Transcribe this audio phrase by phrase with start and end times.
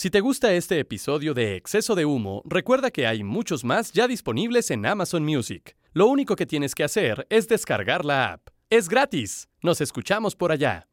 [0.00, 4.06] Si te gusta este episodio de Exceso de Humo, recuerda que hay muchos más ya
[4.06, 5.76] disponibles en Amazon Music.
[5.92, 8.46] Lo único que tienes que hacer es descargar la app.
[8.70, 9.48] Es gratis.
[9.60, 10.86] Nos escuchamos por allá.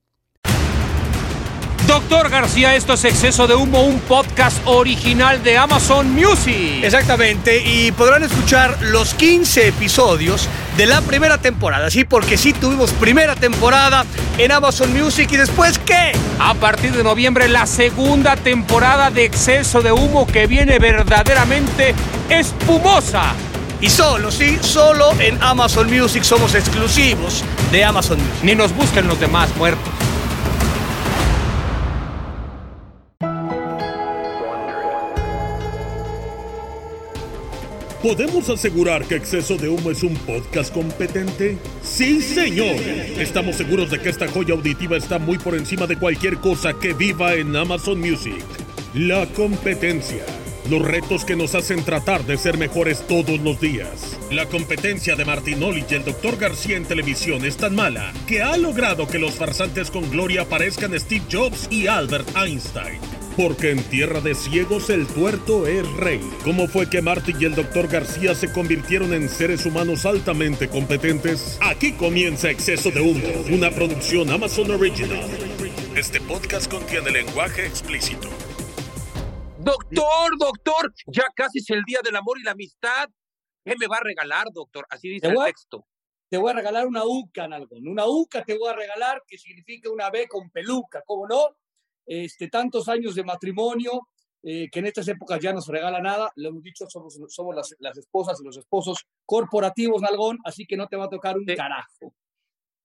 [1.87, 6.83] Doctor García, esto es Exceso de Humo, un podcast original de Amazon Music.
[6.83, 12.91] Exactamente, y podrán escuchar los 15 episodios de la primera temporada, sí, porque sí tuvimos
[12.91, 14.04] primera temporada
[14.39, 16.13] en Amazon Music y después ¿qué?
[16.39, 21.93] A partir de noviembre, la segunda temporada de Exceso de Humo que viene verdaderamente
[22.29, 23.33] espumosa.
[23.79, 28.43] Y solo, sí, solo en Amazon Music somos exclusivos de Amazon Music.
[28.43, 29.93] Ni nos busquen los demás muertos.
[38.05, 41.58] ¿Podemos asegurar que Exceso de Humo es un podcast competente?
[41.81, 42.75] Sí, señor.
[43.17, 46.94] Estamos seguros de que esta joya auditiva está muy por encima de cualquier cosa que
[46.94, 48.45] viva en Amazon Music.
[48.94, 50.23] La competencia.
[50.69, 54.19] Los retos que nos hacen tratar de ser mejores todos los días.
[54.30, 56.37] La competencia de Martinoli y el Dr.
[56.37, 60.93] García en televisión es tan mala que ha logrado que los farsantes con gloria parezcan
[60.99, 62.99] Steve Jobs y Albert Einstein.
[63.36, 66.22] Porque en tierra de ciegos el tuerto es rey.
[66.45, 67.89] ¿Cómo fue que Marty y el Dr.
[67.89, 71.59] García se convirtieron en seres humanos altamente competentes?
[71.61, 75.30] Aquí comienza Exceso de Humo, una producción Amazon Original.
[75.97, 78.30] Este podcast contiene lenguaje explícito.
[79.59, 83.09] Doctor, doctor, ya casi es el día del amor y la amistad.
[83.66, 84.86] ¿Qué me va a regalar, doctor?
[84.89, 85.86] Así dice el texto.
[86.30, 87.86] Te voy a regalar una UCA, Nalgón.
[87.86, 91.58] Una UCA te voy a regalar, que significa una B con peluca, ¿cómo no?
[92.06, 94.08] Este, tantos años de matrimonio,
[94.44, 96.31] eh, que en estas épocas ya no se regala nada.
[96.36, 100.78] Lo hemos dicho, somos, somos las, las esposas y los esposos corporativos, Nalgón, así que
[100.78, 101.56] no te va a tocar un Sí.
[101.56, 102.14] carajo.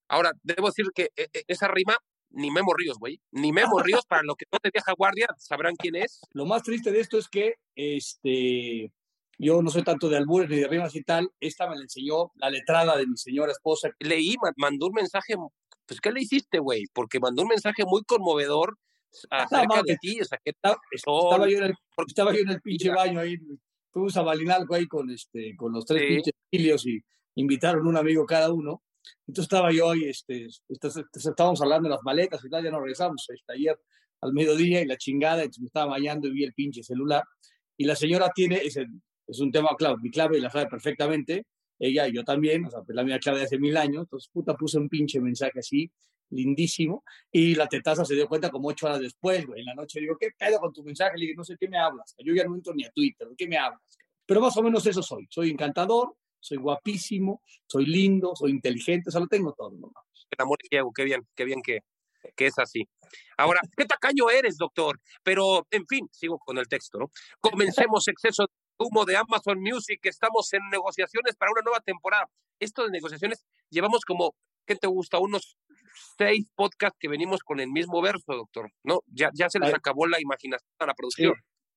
[0.09, 1.97] Ahora, debo decir que eh, eh, esa rima,
[2.31, 3.21] ni Memo Ríos, güey.
[3.33, 6.21] Ni Memo Ríos, para lo que no te viaja guardia, sabrán quién es.
[6.33, 8.93] Lo más triste de esto es que este,
[9.39, 11.31] yo no soy tanto de albures ni de rimas y tal.
[11.41, 13.91] Esta me la enseñó la letrada de mi señora esposa.
[13.99, 15.35] Leí, ma- mandó un mensaje,
[15.87, 16.87] pues, ¿qué le hiciste, güey?
[16.93, 18.79] Porque mandó un mensaje muy conmovedor
[19.31, 21.75] acerca de ti, o sea, que Estaba, estaba yo en el,
[22.07, 23.37] estaba yo en el pinche baño ahí.
[23.93, 26.09] Fuimos a Balinalco ahí con, este, con los tres Sí.
[26.15, 27.01] pinches filios y
[27.37, 28.83] invitaron un amigo cada uno.
[29.27, 30.47] Entonces estaba yo ahí, este,
[31.15, 33.79] estábamos hablando de las maletas y tal, ya nos regresamos este, ayer
[34.21, 37.25] al mediodía y la chingada, me estaba bañando y vi el pinche celular.
[37.77, 41.47] Y la señora tiene, es, el- es un tema clave, mi clave la sabe perfectamente,
[41.79, 44.29] ella y yo también, o sea, pues la mía clave de hace mil años, entonces
[44.31, 45.91] puta puse un pinche mensaje así,
[46.31, 50.01] lindísimo, y la tetaza se dio cuenta como ocho horas después, güey, en la noche
[50.01, 51.17] digo, ¿qué pedo con tu mensaje?
[51.17, 53.37] Le dije, no sé qué me hablas, yo ya no entro ni a Twitter, ¿de
[53.37, 53.81] qué me hablas?
[54.27, 59.13] Pero más o menos eso soy, soy encantador, soy guapísimo, soy lindo, soy inteligente, o
[59.13, 59.93] sea, lo tengo todo, ¿no?
[60.31, 61.81] el amor es ciego, qué bien, qué bien que,
[62.37, 62.89] que es así.
[63.37, 65.01] Ahora, qué tacaño eres, doctor.
[65.23, 67.11] Pero, en fin, sigo con el texto, ¿no?
[67.41, 68.49] Comencemos exceso de
[68.79, 72.29] humo de Amazon Music, estamos en negociaciones para una nueva temporada.
[72.59, 74.35] Esto de negociaciones, llevamos como,
[74.67, 75.19] ¿qué te gusta?
[75.19, 75.57] Unos
[76.17, 79.01] seis podcasts que venimos con el mismo verso, doctor, ¿no?
[79.07, 81.35] Ya, ya se les acabó la imaginación a la producción.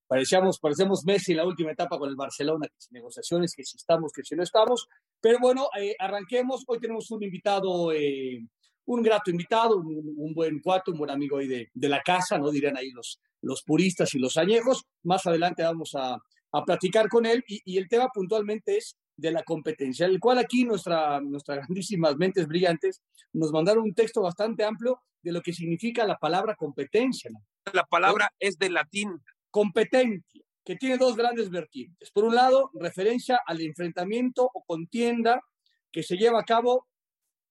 [0.07, 3.77] Parecíamos, parecemos Messi en la última etapa con el Barcelona, que si negociaciones, que si
[3.77, 4.87] estamos, que si no estamos.
[5.19, 6.63] Pero bueno, eh, arranquemos.
[6.67, 8.39] Hoy tenemos un invitado, eh,
[8.85, 12.37] un grato invitado, un, un buen cuate, un buen amigo ahí de, de la casa,
[12.37, 12.51] ¿no?
[12.51, 14.83] Dirán ahí los, los puristas y los añejos.
[15.03, 16.17] Más adelante vamos a,
[16.51, 20.39] a platicar con él y, y el tema puntualmente es de la competencia, el cual
[20.39, 23.01] aquí nuestra, nuestras grandísimas mentes brillantes
[23.33, 27.31] nos mandaron un texto bastante amplio de lo que significa la palabra competencia.
[27.71, 29.21] La palabra es de latín.
[29.51, 32.09] competencia, que tiene dos grandes vertientes.
[32.11, 35.41] Por un lado, referencia al enfrentamiento o contienda
[35.91, 36.87] que se lleva a cabo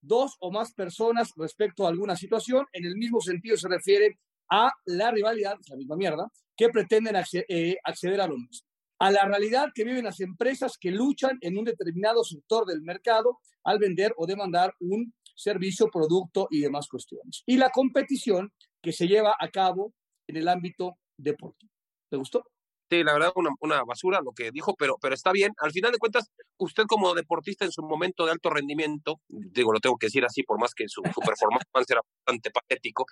[0.01, 2.67] dos o más personas respecto a alguna situación.
[2.73, 4.19] En el mismo sentido se refiere
[4.51, 8.67] a la rivalidad, es la misma mierda, que pretenden acce- eh, acceder a lo mismo.
[9.03, 13.41] A la realidad que viven las empresas que luchan en un determinado sector del mercado
[13.65, 17.43] al vender o demandar un servicio, producto y demás cuestiones.
[17.45, 19.93] Y la competición que se lleva a cabo
[20.29, 21.73] en el ámbito deportivo.
[22.11, 22.45] ¿Te gustó?
[22.93, 25.55] Sí, la verdad, una, una basura lo que dijo, pero, pero está bien.
[25.63, 29.81] Al final de cuentas, usted como deportista en su momento de alto rendimiento, digo, lo
[29.81, 33.07] tengo que decir así, por más que su, su performance era bastante patético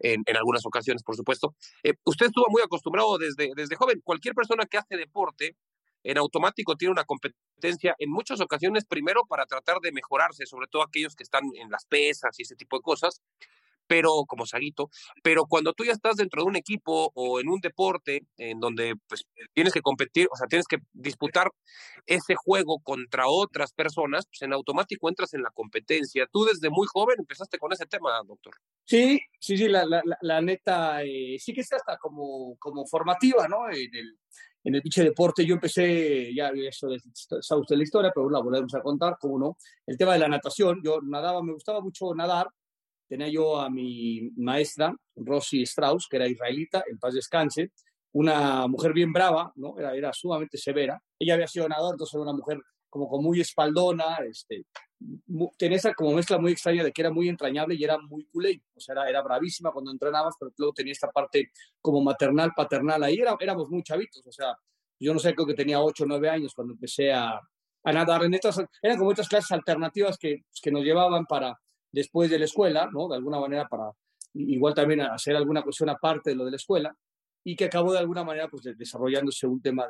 [0.00, 4.02] en, en algunas ocasiones, por supuesto, eh, usted estuvo muy acostumbrado desde, desde joven.
[4.04, 5.56] Cualquier persona que hace deporte,
[6.02, 10.82] en automático tiene una competencia en muchas ocasiones, primero para tratar de mejorarse, sobre todo
[10.82, 13.22] aquellos que están en las pesas y ese tipo de cosas,
[13.92, 14.88] pero como Saguito,
[15.22, 18.94] pero cuando tú ya estás dentro de un equipo o en un deporte en donde
[19.06, 21.50] pues tienes que competir, o sea, tienes que disputar
[22.06, 26.26] ese juego contra otras personas, pues en automático entras en la competencia.
[26.32, 28.54] Tú desde muy joven empezaste con ese tema, doctor.
[28.86, 33.46] Sí, sí, sí, la, la, la neta, eh, sí que está hasta como, como formativa,
[33.46, 33.68] ¿no?
[33.68, 34.18] En el,
[34.64, 36.88] en el pinche deporte yo empecé, ya eso
[37.42, 40.28] sabe usted la historia, pero la volvemos a contar, como no, el tema de la
[40.28, 42.48] natación, yo nadaba, me gustaba mucho nadar,
[43.12, 47.70] tenía yo a mi maestra, Rosy Strauss, que era israelita, en paz descanse,
[48.12, 49.78] una mujer bien brava, ¿no?
[49.78, 54.16] Era, era sumamente severa, ella había sido nadador, entonces era una mujer como muy espaldona,
[54.26, 54.64] este,
[55.58, 58.62] tenía esa como mezcla muy extraña de que era muy entrañable y era muy culé,
[58.74, 61.50] o sea, era, era, bravísima cuando entrenabas, pero luego tenía esta parte
[61.82, 63.16] como maternal, paternal, ahí.
[63.16, 64.56] Era, éramos muy chavitos, o sea,
[64.98, 67.38] yo no sé, creo que tenía 8 o 9 años cuando empecé a,
[67.84, 68.24] a nadar.
[68.24, 71.58] En estas, eran como estas clases alternativas que, pues, que nos llevaban para
[71.92, 73.08] después de la escuela, ¿no?
[73.08, 73.92] De alguna manera para
[74.34, 76.96] igual también hacer alguna cuestión aparte de lo de la escuela,
[77.44, 79.86] y que acabó de alguna manera pues, desarrollándose un tema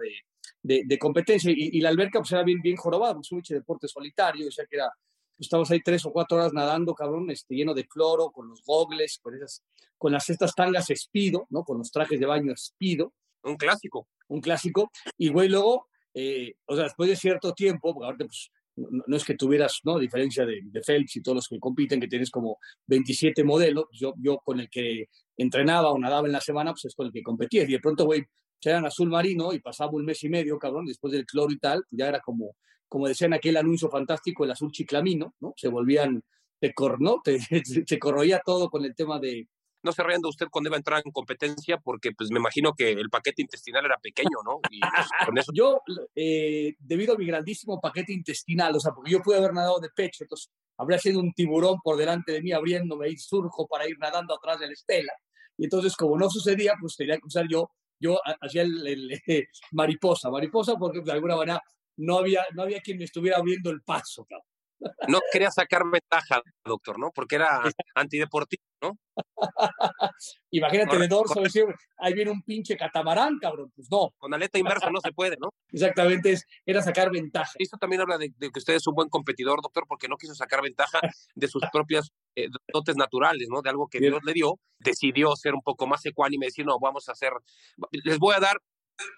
[0.63, 1.53] de, de, competencia.
[1.55, 4.77] Y, la alberca pues, era bien, bien jorobada, pues, un deporte solitario, o sea que
[4.77, 4.91] era,
[5.37, 8.63] pues, estábamos ahí tres o cuatro horas nadando, cabrón, este, lleno de cloro, con los
[8.65, 9.63] gogles, con, esas,
[9.99, 11.63] con las estas tangas espido, ¿no?
[11.65, 13.13] Con los trajes de baño espido.
[13.43, 14.09] Un clásico.
[14.29, 14.91] Un clásico.
[15.19, 19.25] Y, güey, luego, eh, o sea, después de cierto tiempo, porque ahorita, pues, no, es
[19.25, 19.97] que tuvieras, ¿no?
[19.97, 24.15] A diferencia de, Phelps y todos los que compiten, que tienes como 27 modelos, yo,
[24.19, 27.23] yo con el que entrenaba o nadaba en la semana, pues es con el que
[27.23, 27.65] competía.
[27.65, 28.25] Y de pronto, güey,
[28.65, 31.85] eran azul marino y pasaba un mes y medio, cabrón, después del cloro y tal,
[31.91, 32.57] ya era como,
[32.89, 35.53] como decían aquel anuncio fantástico, el azul chiclamino, ¿no?
[35.57, 36.23] Se volvían,
[36.59, 37.21] te, cor, ¿no?
[37.23, 37.39] te,
[37.87, 39.49] se corroía todo con el tema de,
[39.83, 42.93] no se riendo usted cuando iba a entrar en competencia, porque pues me imagino que
[42.93, 44.61] el paquete intestinal era pequeño, ¿no?
[44.71, 44.81] Y,
[45.27, 45.81] pues, Yo,
[46.15, 49.91] eh, debido a mi grandísimo paquete intestinal, o sea, porque yo pude haber nadado de
[49.91, 53.99] pecho, entonces habría sido un tiburón por delante de mí abriéndome y surjo para ir
[53.99, 55.13] nadando atrás de la estela.
[55.57, 57.71] Y entonces, como no sucedía, pues tenía que usar yo,
[58.01, 59.21] yo hacía el,
[59.73, 61.63] mariposa, mariposa porque pues, de alguna manera
[61.97, 64.47] no había, no había quien me estuviera abriendo el paso, cabrón.
[65.09, 67.13] No quería sacar ventaja, doctor, ¿no?
[67.15, 67.63] Porque era
[67.95, 68.99] antideportivo, ¿no?
[70.51, 71.65] Imagínate de dorso, decir,
[71.99, 73.73] ahí viene un pinche catamarán, cabrón.
[73.75, 74.11] Pues no.
[74.19, 75.51] Con aleta inversa no se puede, ¿no?
[75.71, 77.53] Exactamente, es, era sacar ventaja.
[77.59, 80.63] Esto también habla de, que usted es un buen competidor, doctor, porque no quiso sacar
[80.63, 81.01] ventaja
[81.35, 83.63] de sus propias eh, dotes naturales, ¿no?
[83.63, 84.59] De algo que Dios le dio.
[84.79, 87.33] Decidió ser un poco más ecuánime y decir, no, vamos a hacer,
[87.93, 88.59] les voy a dar,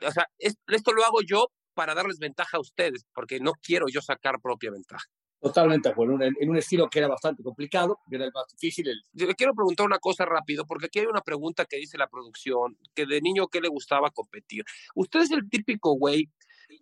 [0.07, 4.01] o sea, esto lo hago yo para darles ventaja a ustedes, porque no quiero yo
[4.01, 5.07] sacar propia ventaja.
[5.45, 8.87] Totalmente de acuerdo, en un estilo que era bastante complicado, que era el más difícil.
[9.13, 12.07] Yo le quiero preguntar una cosa rápido, porque aquí hay una pregunta que dice la
[12.07, 14.65] producción, que de niño, ¿qué le gustaba competir?
[14.95, 16.31] Usted es el típico güey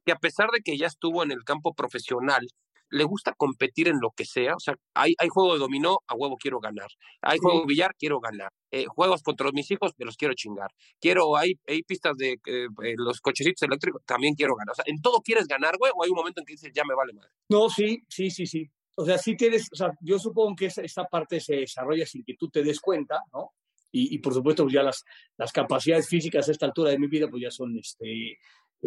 [0.06, 2.47] que a pesar de que ya estuvo en el campo profesional,
[2.92, 4.54] le gusta competir en lo que sea.
[4.54, 6.88] O sea, hay, hay juego de dominó, a huevo quiero ganar.
[7.22, 8.52] Hay juego de billar, quiero ganar.
[8.70, 10.70] Eh, juegos contra mis hijos, me los quiero chingar.
[11.00, 14.72] Quiero, hay, hay pistas de eh, los cochecitos eléctricos, también quiero ganar.
[14.72, 15.92] O sea, ¿en todo quieres ganar, güey?
[15.94, 17.30] ¿O hay un momento en que dices, ya me vale madre?
[17.48, 18.70] No, sí, sí, sí, sí.
[18.96, 22.22] O sea, sí tienes, o sea, yo supongo que esa, esta parte se desarrolla sin
[22.24, 23.52] que tú te des cuenta, ¿no?
[23.90, 25.04] Y, y por supuesto, pues ya las,
[25.36, 28.38] las capacidades físicas a esta altura de mi vida, pues ya son este,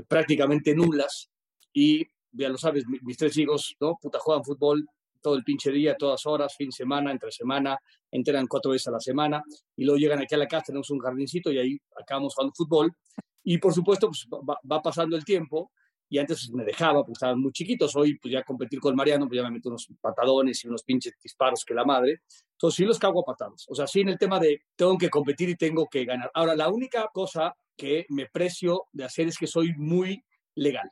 [0.08, 1.30] prácticamente nulas.
[1.74, 2.08] Y
[2.38, 3.98] ya lo sabes, mis tres hijos, ¿no?
[4.02, 4.86] Puta, juegan fútbol
[5.26, 7.80] todo el pinche día, todas horas, fin de semana, entre semana,
[8.12, 9.42] entrenan cuatro veces a la semana
[9.76, 12.94] y luego llegan aquí a la casa, tenemos un jardincito y ahí acabamos jugando fútbol.
[13.44, 15.72] Y por supuesto, pues va, pasando el tiempo
[16.08, 17.96] y antes me dejaba, pues estaban muy chiquitos.
[17.96, 21.16] Hoy, pues ya competir con Mariano, pues ya me meto unos patadones y unos pinches
[21.20, 22.22] disparos que la madre.
[22.52, 23.66] Entonces sí los cago a patadas.
[23.68, 26.30] O sea, sí en el tema de tengo que competir y tengo que ganar.
[26.36, 30.90] Ahora, la única cosa que me precio de hacer es que soy muy legal.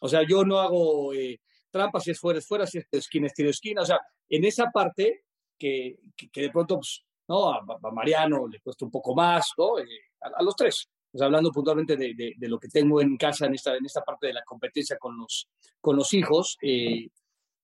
[0.00, 1.40] O sea, yo no hago eh,
[1.70, 3.82] trampas si es fuera, es fuera, si es esquina, es tiro esquina.
[3.82, 5.24] O sea, en esa parte
[5.58, 5.98] que,
[6.32, 7.52] que, de pronto, pues, ¿no?
[7.52, 9.78] A, Mariano le cuesta un poco más, ¿no?
[9.78, 9.84] Eh,
[10.20, 10.88] a, los tres.
[11.12, 14.28] Sea, hablando puntualmente de, de, lo que tengo en casa en esta, en esta parte
[14.28, 15.48] de la competencia con los,
[15.80, 17.08] con los hijos, eh,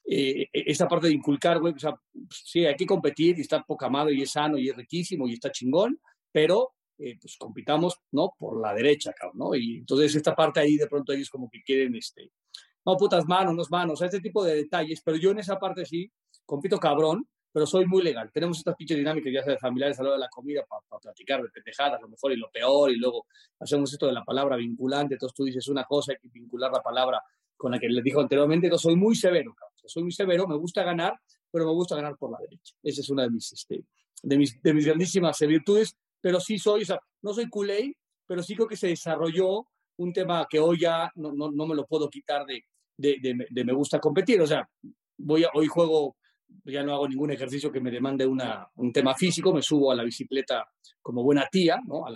[0.08, 1.94] eh, esta parte de inculcar, güey, o sea,
[2.30, 5.34] sí, hay que competir y está poca madre y es sano y es riquísimo y
[5.34, 6.00] está chingón,
[6.30, 8.32] pero eh, pues compitamos, ¿no?
[8.38, 9.54] Por la derecha, cabrón, ¿no?
[9.54, 12.32] Y entonces esta parte ahí de pronto ellos como que quieren, este,
[12.84, 16.10] no, putas manos, no manos, este tipo de detalles, pero yo en esa parte sí
[16.44, 18.30] compito cabrón, pero soy muy legal.
[18.32, 21.00] Tenemos estas pinches dinámicas ya sea de familiares a la hora de la comida para
[21.00, 23.26] platicar de pendejadas, lo mejor y lo peor, y luego
[23.58, 26.82] hacemos esto de la palabra vinculante, entonces tú dices una cosa, hay que vincular la
[26.82, 27.20] palabra
[27.56, 29.74] con la que les dijo anteriormente, entonces soy muy severo, cabrón.
[29.86, 31.18] soy muy severo, me gusta ganar,
[31.50, 32.74] pero me gusta ganar por la derecha.
[32.82, 33.84] Esa es una de mis, este,
[34.22, 37.96] de mis, de mis grandísimas virtudes pero sí soy, o sea, no soy culé,
[38.26, 39.66] pero sí creo que se desarrolló
[39.98, 42.64] un tema que hoy ya no, no, no me lo puedo quitar de,
[42.96, 44.40] de, de, me gusta competir.
[44.40, 44.68] O sea,
[45.18, 46.16] voy a, hoy juego,
[46.64, 49.94] ya no hago ningún ejercicio que me demande una, un tema físico, me subo a
[49.94, 50.68] la bicicleta
[51.00, 52.06] como buena tía, ¿no?
[52.06, 52.10] A,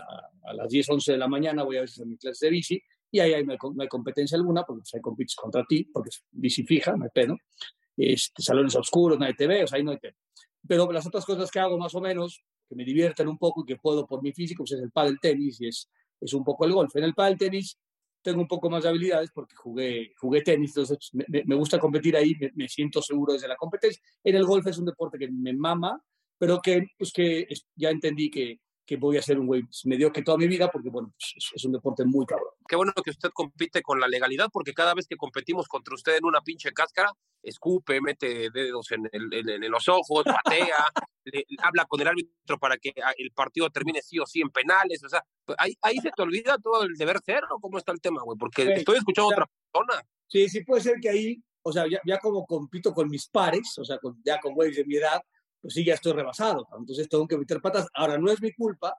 [0.45, 2.83] a las 10, 11 de la mañana voy a veces a mi clase de bici
[3.13, 6.65] y ahí, no, hay, competencia alguna porque pues, ahí compites contra ti, porque es bici
[6.65, 7.37] fija, no hay pedo.
[7.97, 10.15] Este, salones oscuros, no hay TV, o sea, ahí no hay TV.
[10.67, 13.67] Pero las otras cosas que hago más o menos, que me divierten un poco y
[13.67, 16.65] que puedo por mi físico, pues es el pádel tenis y es, es un poco
[16.65, 16.95] el golf.
[16.95, 17.77] En el pádel tenis
[18.23, 22.35] tengo un poco más de habilidades porque jugué, jugué tenis, entonces me, gusta competir ahí,
[22.39, 24.01] me, me, siento seguro desde la competencia.
[24.23, 26.01] En el golf es un deporte que me mama,
[26.39, 28.61] pero que, pues que ya entendí que,
[28.91, 31.65] que voy a ser un güey medio que toda mi vida, porque bueno, pues, es
[31.65, 32.49] un deporte muy cabrón.
[32.67, 36.17] Qué bueno que usted compite con la legalidad, porque cada vez que competimos contra usted
[36.17, 40.85] en una pinche cáscara, escupe, mete dedos en, el, en, los ojos, patea,
[41.25, 44.51] le, habla con el árbitro para que ah, el partido termine sí o sí en
[44.51, 47.61] penales, o sea, pues, ahí, ahí se te olvida todo el deber ser, ¿no?
[47.61, 48.37] ¿Cómo está el tema, güey?
[48.37, 50.03] Porque sí, estoy escuchando a otra persona.
[50.27, 53.79] Sí, sí puede ser que ahí, o sea, ya, ya como compito con mis pares,
[53.79, 55.23] o sea, con, ya con güeyes de mi edad,
[55.61, 56.67] pues sí, ya estoy rebasado.
[56.79, 57.89] Entonces tengo que meter patas.
[57.95, 58.95] Ahora, no es mi culpa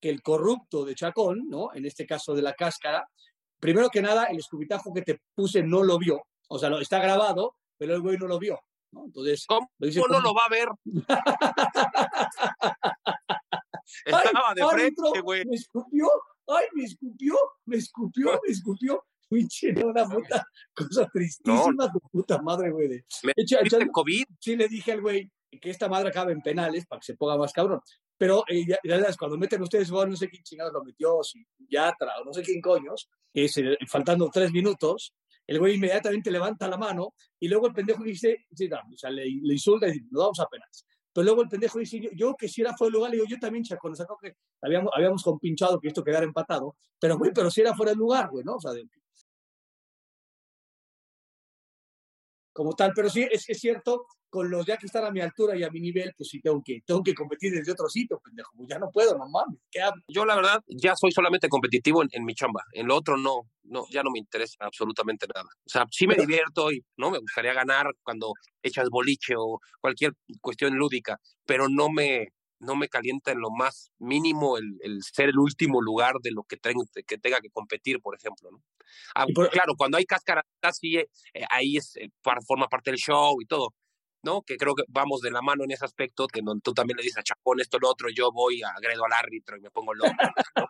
[0.00, 1.72] que el corrupto de Chacón, ¿no?
[1.74, 3.08] En este caso de la cáscara,
[3.58, 6.22] primero que nada, el escupitajo que te puse no lo vio.
[6.48, 8.58] O sea, lo, está grabado, pero el güey no lo vio.
[8.92, 9.04] ¿no?
[9.04, 10.68] Entonces, ¿cómo, lo dice, ¿cómo no lo va a ver?
[14.04, 15.44] Estaba de frente, güey.
[15.44, 16.08] Me escupió,
[16.48, 17.34] ay, me escupió,
[17.66, 19.04] me escupió, me escupió.
[19.28, 21.92] Pinche, una puta cosa tristísima, no.
[21.92, 23.04] tu puta madre, güey.
[23.22, 24.24] Me echa, echa, COVID.
[24.40, 27.36] Sí, le dije al güey, que esta madre acabe en penales para que se ponga
[27.36, 27.80] más cabrón.
[28.16, 31.44] Pero eh, ya, ya, cuando meten ustedes, bueno, no sé quién chingados lo metió, si
[31.68, 33.08] Yatra o no sé quién coños,
[33.88, 35.14] faltando tres minutos,
[35.46, 39.10] el güey inmediatamente levanta la mano y luego el pendejo dice, sí, no, o sea,
[39.10, 40.84] le, le, insulta y dice, nos vamos a penales.
[41.12, 43.28] Pero luego el pendejo dice, yo, yo que si era fuera de lugar, le digo,
[43.28, 47.32] yo también, chaco, nos sacó que habíamos, habíamos compinchado que esto quedara empatado, pero güey,
[47.34, 48.56] pero si era fuera de lugar, güey, ¿no?
[48.56, 48.86] O sea, de,
[52.52, 55.56] como tal, pero sí, es, es cierto, con los ya que están a mi altura
[55.56, 58.52] y a mi nivel, pues sí tengo que, tengo que competir desde otro sitio, pendejo,
[58.56, 59.58] pues ya no puedo, no mames.
[60.08, 63.50] Yo la verdad ya soy solamente competitivo en, en, mi chamba, en lo otro no,
[63.64, 65.48] no, ya no me interesa absolutamente nada.
[65.48, 70.12] O sea, sí me divierto y no me gustaría ganar cuando echas boliche o cualquier
[70.40, 72.28] cuestión lúdica, pero no me,
[72.60, 76.44] no me calienta en lo más mínimo el, el ser el último lugar de lo
[76.44, 78.50] que, tengo, que tenga que competir, por ejemplo.
[78.50, 78.62] ¿no?
[79.14, 81.08] Ah, por, claro, cuando hay cáscara así, eh,
[81.50, 82.10] ahí es, eh,
[82.46, 83.74] forma parte del show y todo.
[84.22, 84.42] ¿no?
[84.42, 87.02] Que creo que vamos de la mano en ese aspecto, que no, tú también le
[87.02, 90.12] dices a Chapón esto, lo otro, yo voy, agredo al árbitro y me pongo loco.
[90.56, 90.66] ¿no?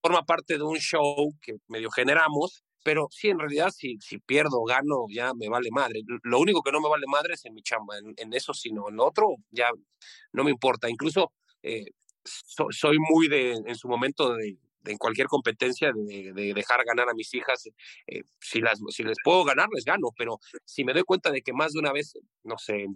[0.00, 4.60] Forma parte de un show que medio generamos, pero sí, en realidad, si, si pierdo
[4.60, 6.02] o gano, ya me vale madre.
[6.22, 8.88] Lo único que no me vale madre es en mi chamba, en, en eso, sino
[8.88, 9.70] en otro, ya
[10.32, 10.88] no me importa.
[10.88, 11.86] Incluso eh,
[12.24, 16.84] so, soy muy de, en su momento, de, de en cualquier competencia, de, de, dejar
[16.84, 17.66] ganar a mis hijas.
[18.06, 21.42] Eh, si, las, si les puedo ganar, les gano, pero si me doy cuenta de
[21.42, 22.86] que más de una vez, no sé,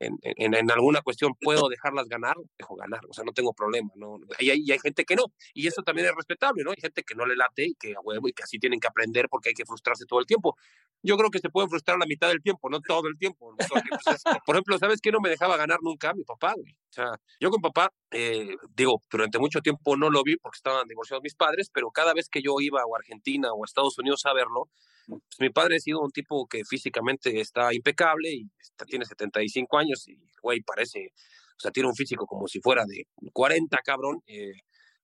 [0.00, 3.90] en, en, en, alguna cuestión puedo dejarlas ganar, dejo ganar, o sea, no tengo problema,
[3.96, 4.18] ¿no?
[4.38, 6.70] Y hay, y hay, gente que no, y eso también es respetable, ¿no?
[6.70, 8.88] Hay gente que no le late y que a huevo y que así tienen que
[8.88, 10.56] aprender porque hay que frustrarse todo el tiempo.
[11.02, 13.52] Yo creo que se pueden frustrar la mitad del tiempo, no todo el tiempo.
[13.52, 13.56] ¿no?
[13.68, 16.12] Porque, pues, es, por ejemplo, ¿sabes qué no me dejaba ganar nunca?
[16.14, 16.72] Mi papá, güey.
[16.72, 17.06] O sea,
[17.38, 21.34] yo con papá, eh, digo, durante mucho tiempo no lo vi porque estaban divorciados mis
[21.34, 24.68] padres, pero cada vez que yo iba a Argentina o a Estados Unidos a verlo,
[25.06, 29.78] pues mi padre ha sido un tipo que físicamente está impecable y está, tiene 75
[29.78, 31.12] años y, güey, parece,
[31.56, 34.52] o sea, tiene un físico como si fuera de 40, cabrón, eh,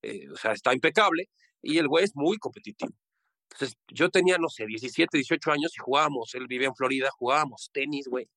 [0.02, 1.28] eh, o sea, está impecable
[1.62, 2.92] y el güey es muy competitivo.
[3.52, 7.70] Entonces, yo tenía, no sé, 17, 18 años y jugábamos, él vivía en Florida, jugábamos
[7.72, 8.28] tenis, güey,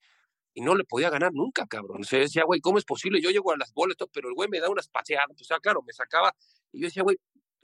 [0.54, 2.02] y no le podía ganar nunca, cabrón.
[2.02, 3.22] O sea, decía, güey, ¿cómo es posible?
[3.22, 5.82] Yo llego a las bolas, pero el güey me da unas paseadas, o sea, claro,
[5.86, 6.34] me sacaba,
[6.72, 7.18] y yo decía, güey,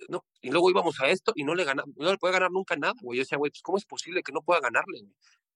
[0.10, 2.76] no, y luego íbamos a esto y no le ganaba, no le puede ganar nunca
[2.76, 3.18] nada, güey.
[3.18, 5.02] Yo decía, güey, pues ¿cómo es posible que no pueda ganarle?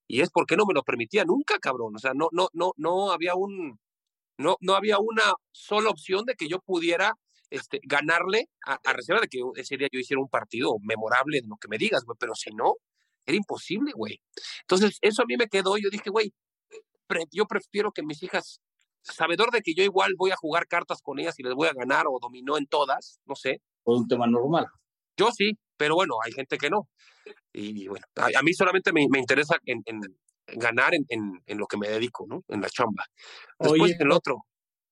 [0.07, 1.95] Y es porque no me lo permitía nunca, cabrón.
[1.95, 3.79] O sea, no, no, no, no había un,
[4.37, 7.13] no, no había una sola opción de que yo pudiera
[7.49, 11.49] este, ganarle a, a reserva de que ese día yo hiciera un partido memorable en
[11.49, 12.75] lo que me digas, güey, pero si no,
[13.25, 14.21] era imposible, güey.
[14.61, 16.33] Entonces, eso a mí me quedó yo dije, güey,
[17.07, 18.61] pre yo prefiero que mis hijas,
[19.01, 21.73] sabedor de que yo igual voy a jugar cartas con ellas y les voy a
[21.73, 24.67] ganar o dominó en todas, no sé, por un tema normal.
[25.17, 26.87] Yo sí, pero bueno, hay gente que no.
[27.51, 29.99] Y bueno, a, a mí solamente me, me interesa en, en,
[30.45, 32.43] en ganar en, en, lo que me dedico, ¿no?
[32.47, 33.03] En la chamba.
[33.57, 34.45] Después Oye, en el otro.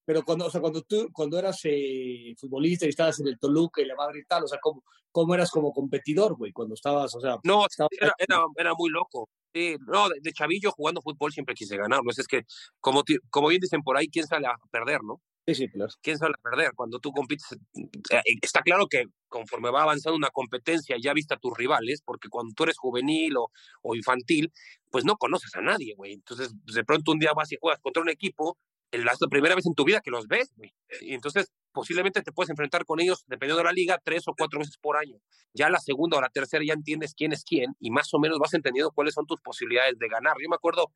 [0.04, 3.82] Pero cuando, o sea, cuando tú, cuando eras eh, futbolista y estabas en el Toluca
[3.82, 6.52] y la madre y tal, o sea, ¿cómo, cómo eras como competidor, güey?
[6.52, 7.38] Cuando estabas, o sea...
[7.44, 7.92] No, estabas...
[8.00, 9.30] era, era, era, muy loco.
[9.54, 12.10] Sí, no, de, de, chavillo jugando fútbol siempre quise ganar, ¿no?
[12.10, 12.44] Es, es que,
[12.80, 15.22] como, como bien dicen por ahí, ¿quién sale a perder, no?
[15.48, 15.90] Sí, sí, claro.
[16.02, 16.74] ¿Quién sale a perder?
[16.76, 21.38] Cuando tú compites, eh, está claro que conforme va avanzando una competencia, ya viste a
[21.38, 24.52] tus rivales, porque cuando tú eres juvenil o, infantil,
[24.92, 26.12] pues no conoces a nadie, güey.
[26.12, 28.58] Entonces, de pronto un día vas y juegas contra un equipo,
[28.92, 30.74] es la primera vez en tu vida que los ves, güey.
[31.00, 34.60] Y entonces, posiblemente te puedes enfrentar con ellos, dependiendo de la liga, tres o cuatro
[34.60, 35.16] veces por año.
[35.54, 38.38] Ya la segunda o la tercera ya entiendes quién es quién y más o menos
[38.38, 40.36] vas entendiendo cuáles son tus posibilidades de ganar.
[40.44, 40.92] Yo me acuerdo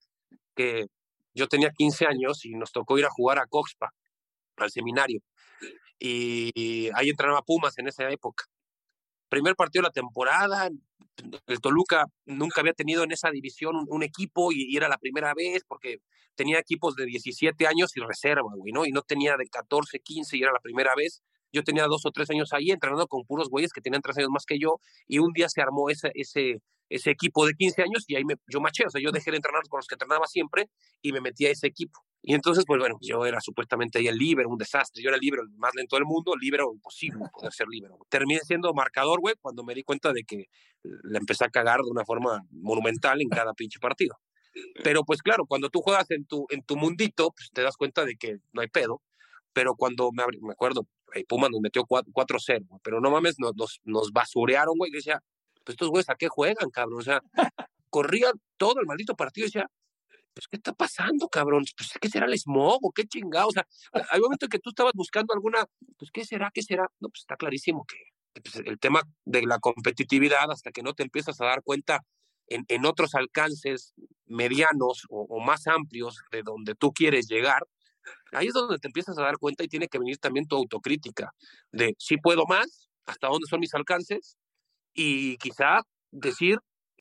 [0.56, 0.88] que
[1.34, 3.94] yo tenía 15 años y nos tocó ir a jugar a Coxpa
[4.64, 5.22] al seminario.
[6.00, 8.46] y ahí entrenaba Pumas en esa época.
[9.30, 10.70] Primer partido de la temporada,
[11.48, 15.64] el Toluca nunca había tenido en esa división un, equipo y, era la primera vez
[15.68, 16.00] porque
[16.36, 18.86] tenía equipos de 17 años y reserva, güey, ¿no?
[18.86, 21.22] Y no tenía de 14, 15 y era la primera vez.
[21.54, 24.30] Yo tenía dos o tres años ahí entrenando con puros güeyes que tenían tres años
[24.32, 26.62] más que yo y un día se armó ese, ese,
[26.92, 29.38] ese equipo de 15 años y ahí me, yo maché, o sea, yo dejé de
[29.38, 30.70] entrenar con los que entrenaba siempre
[31.02, 32.00] y me metí a ese equipo.
[32.22, 35.02] Y entonces, pues bueno, yo era supuestamente ahí el líbero, un desastre.
[35.02, 37.98] Yo era el líbero, el más lento del mundo, líbero, imposible poder ser líbero.
[38.10, 40.46] Terminé siendo marcador, güey, cuando me di cuenta de que
[40.84, 44.18] le empecé a cagar de una forma monumental en cada pinche partido.
[44.84, 48.04] Pero pues claro, cuando tú juegas en tu, en tu mundito, pues te das cuenta
[48.04, 49.02] de que no hay pedo.
[49.54, 50.88] Pero cuando me, me acuerdo,
[51.28, 54.92] Puma nos metió 4-0, pero no mames, nos, nos, nos basurearon, güey.
[54.92, 55.22] Y decía,
[55.64, 57.00] pues estos güeyes a qué juegan, cabrón.
[57.00, 57.22] O sea,
[57.90, 59.70] corrían todo el maldito partido y decía,
[60.34, 61.66] pues, ¿qué está pasando, cabrón?
[61.76, 63.48] Pues, ¿qué será el smog o qué chingado?
[63.50, 63.68] O sea,
[64.10, 65.66] hay momentos que tú estabas buscando alguna,
[65.98, 66.52] pues, ¿qué será?
[66.54, 66.84] ¿Qué será?
[67.00, 67.98] No, pues está clarísimo que
[68.42, 72.02] pues, el tema de la competitividad, hasta que no te empiezas a dar cuenta
[72.48, 73.94] en, en otros alcances
[74.26, 77.66] medianos o, o, más amplios de donde tú quieres llegar,
[78.32, 81.34] ahí es donde te empiezas a dar cuenta y tiene que venir también tu autocrítica
[81.72, 84.38] de si puedo más, hasta dónde son mis alcances
[84.94, 85.82] y quizá
[86.12, 86.60] decir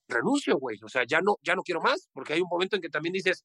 [0.09, 0.79] renuncio, güey.
[0.85, 3.13] O sea, ya no, ya no quiero más, porque hay un momento en que también
[3.13, 3.45] dices,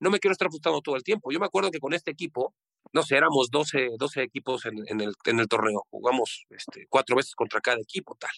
[0.00, 1.30] no me quiero estar frustrando todo el tiempo.
[1.30, 2.54] Yo me acuerdo que con este equipo,
[2.92, 5.84] no sé, éramos 12, 12 equipos en, en, el, en el torneo.
[5.90, 8.30] Jugamos este, cuatro veces contra cada equipo, tal.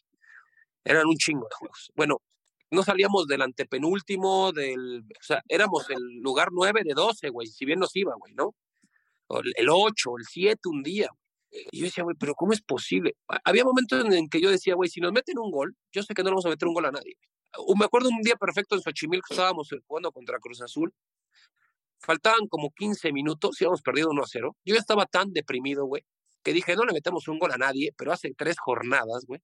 [0.85, 1.91] Eran un chingo de juegos.
[1.95, 2.23] Bueno,
[2.71, 7.65] no salíamos del antepenúltimo, del, o sea, éramos el lugar 9 de 12, güey, si
[7.65, 8.55] bien nos iba, güey, ¿no?
[9.57, 11.11] el 8, el 7 un día.
[11.51, 13.17] Y yo decía, güey, pero ¿cómo es posible?
[13.45, 16.23] Había momentos en que yo decía, güey, si nos meten un gol, yo sé que
[16.23, 17.17] no le vamos a meter un gol a nadie
[17.77, 20.93] me acuerdo un día perfecto en Xochimilco, estábamos jugando contra Cruz Azul.
[21.99, 24.57] Faltaban como 15 minutos, íbamos perdido 1 a 0.
[24.65, 26.05] Yo estaba tan deprimido, güey,
[26.43, 29.41] que dije, no le metemos un gol a nadie, pero hace tres jornadas, güey,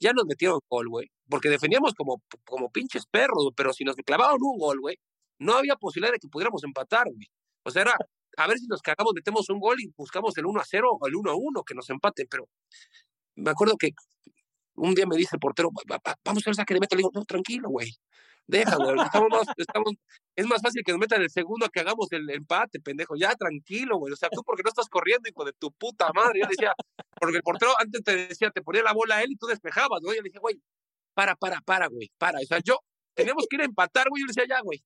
[0.00, 4.38] ya nos metieron gol, güey, porque defendíamos como, como pinches perros, pero si nos clavaban
[4.40, 4.96] un gol, güey,
[5.38, 7.28] no había posibilidad de que pudiéramos empatar, güey.
[7.64, 7.96] O sea, era,
[8.40, 11.06] a ver si nos cagamos, metemos un gol y buscamos el 1 a 0 o
[11.06, 12.48] el 1 a 1, que nos empaten, pero
[13.36, 13.90] me acuerdo que
[14.74, 15.70] un día me dice el portero,
[16.24, 16.96] vamos a ver saque de meta.
[16.96, 17.90] Le digo, no, tranquilo, güey.
[18.46, 18.96] Deja, güey.
[19.56, 19.94] Estamos,
[20.34, 23.14] es más fácil que nos metan el segundo que hagamos el empate, pendejo.
[23.16, 24.12] Ya, tranquilo, güey.
[24.12, 26.40] O sea, tú porque no estás corriendo, hijo de tu puta madre.
[26.40, 26.72] Yo decía,
[27.20, 30.00] porque el portero antes te decía, te ponía la bola a él y tú despejabas,
[30.02, 30.12] ¿no?
[30.12, 30.60] Yo le dije, güey,
[31.14, 32.38] para, para, para, güey, para.
[32.38, 32.78] O sea, yo,
[33.14, 34.22] teníamos que ir a empatar, güey.
[34.22, 34.82] Yo le decía, ya, güey,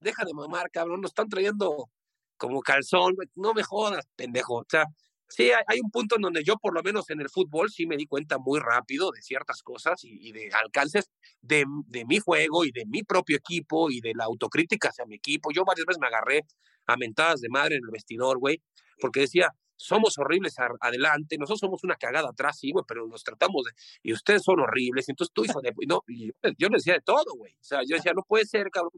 [0.00, 1.00] deja de mamar, cabrón.
[1.00, 1.90] Nos están trayendo
[2.36, 3.14] como calzón.
[3.34, 4.56] No me jodas, pendejo.
[4.56, 4.84] O sea,
[5.28, 7.96] Sí, hay, un punto en donde yo, por lo menos en el fútbol, sí me
[7.96, 12.70] di cuenta muy rápido de ciertas cosas y, de alcances de, de, mi juego y
[12.70, 15.50] de mi propio equipo y de la autocrítica hacia mi equipo.
[15.52, 16.42] Yo varias veces me agarré
[16.86, 18.62] a mentadas de madre en el vestidor, güey,
[19.00, 23.64] porque decía, somos horribles adelante, nosotros somos una cagada atrás, sí, güey, pero nos tratamos
[23.64, 23.72] de,
[24.02, 27.34] y ustedes son horribles, entonces tú, hijo de, no, y yo, yo decía de todo,
[27.36, 28.92] güey, o sea, yo decía, no puede ser, cabrón,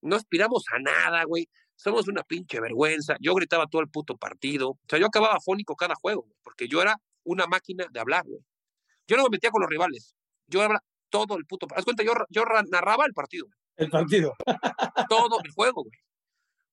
[0.00, 3.16] no aspiramos a nada, güey, somos una pinche vergüenza.
[3.20, 4.70] Yo gritaba todo el puto partido.
[4.70, 8.40] O sea, yo acababa fónico cada juego, porque yo era una máquina de hablar, güey.
[9.06, 10.14] Yo no me metía con los rivales.
[10.48, 11.66] Yo hablaba todo el puto.
[11.74, 13.46] Haz cuenta, yo, yo narraba el partido.
[13.76, 14.34] El partido.
[15.08, 15.98] todo el juego, güey.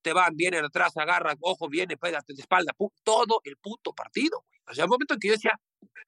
[0.01, 2.73] Te van, vienen atrás, agarran, ojo, viene, pégate de espalda.
[3.03, 4.59] todo el puto partido, güey.
[4.67, 5.59] O sea, un momento en que yo decía,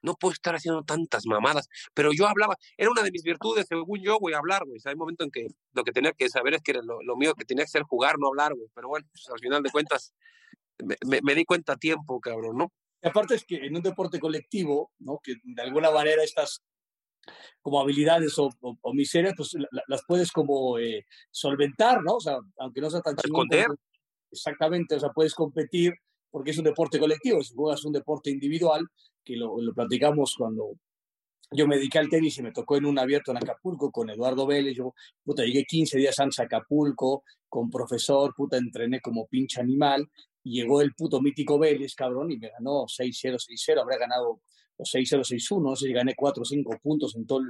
[0.01, 3.99] no puedo estar haciendo tantas mamadas, pero yo hablaba, era una de mis virtudes, según
[4.01, 4.77] yo, güey, hablar, güey.
[4.77, 7.15] O sea, hay momentos en que lo que tenía que saber es que era lo,
[7.15, 8.67] mío que tenía que ser jugar, no hablar, güey.
[8.73, 10.13] Pero bueno, pues, al final de cuentas,
[10.79, 12.71] me, di cuenta a tiempo, cabrón, ¿no?
[13.01, 15.19] Y aparte es que en un deporte colectivo, ¿no?
[15.23, 16.63] Que de alguna manera estas
[17.61, 19.53] como habilidades o, o, miserias, pues
[19.87, 22.15] las puedes como eh, solventar, ¿no?
[22.15, 23.47] O sea, aunque no sea tan chingón.
[24.31, 25.93] Exactamente, o sea, puedes competir
[26.29, 28.85] porque es un deporte colectivo, si juegas un deporte individual,
[29.27, 30.77] que lo, lo platicamos cuando
[31.51, 34.45] yo me dediqué al tenis y me tocó en un abierto en Acapulco con Eduardo
[34.45, 34.75] Vélez.
[34.75, 40.09] Yo, puta, llegué 15 días antes a Acapulco con profesor, puta, entrené como pinche animal.
[40.43, 43.81] Y llegó el puto mítico Vélez, cabrón, y me ganó 6-0, 6-0.
[43.81, 44.41] Habría ganado
[44.77, 47.41] 6-0, 6-1, no sé si gané 4 o 5 puntos en todo.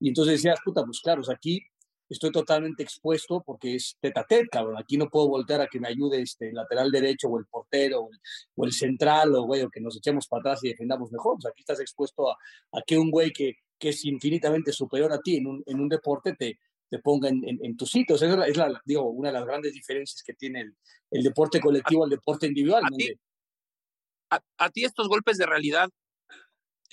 [0.00, 1.60] Y entonces decías, puta, pues claro, aquí
[2.08, 4.76] estoy totalmente expuesto porque es teta -tet, cabrón.
[4.78, 8.08] Aquí no puedo voltear a que me ayude este lateral derecho o el portero
[8.54, 11.38] o el, central o, güey, o que nos echemos para atrás y defendamos mejor.
[11.46, 12.36] Aquí estás expuesto a,
[12.72, 15.88] a que un güey que, que, es infinitamente superior a ti en un, en un
[15.88, 18.16] deporte te, te ponga en, en, tu sitio.
[18.16, 20.76] esa es, la, digo, una de las grandes diferencias que tiene el,
[21.10, 22.82] el deporte colectivo al deporte individual.
[22.84, 23.12] A, ti,
[24.58, 25.88] a, ti estos golpes de realidad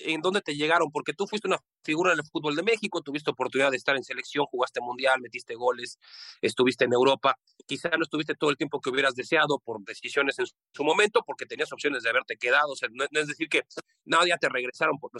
[0.06, 3.30] en dónde te llegaron, porque tú fuiste una figura en el fútbol de México, tuviste
[3.30, 5.98] oportunidad de estar en selección, jugaste mundial, metiste goles,
[6.40, 10.46] estuviste en Europa, quizá no estuviste todo el tiempo que hubieras deseado por decisiones en
[10.46, 13.62] su momento, porque tenías opciones de haberte quedado, o sea, no, es decir que
[14.04, 15.10] nada, ya te regresaron, por,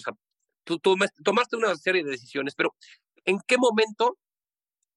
[0.65, 2.75] tú, tú, tomaste una serie de decisiones, pero
[3.25, 4.19] ¿en qué momento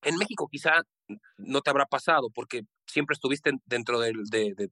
[0.02, 0.84] en México quizá
[1.38, 4.70] no te habrá pasado, porque siempre estuviste dentro del, de,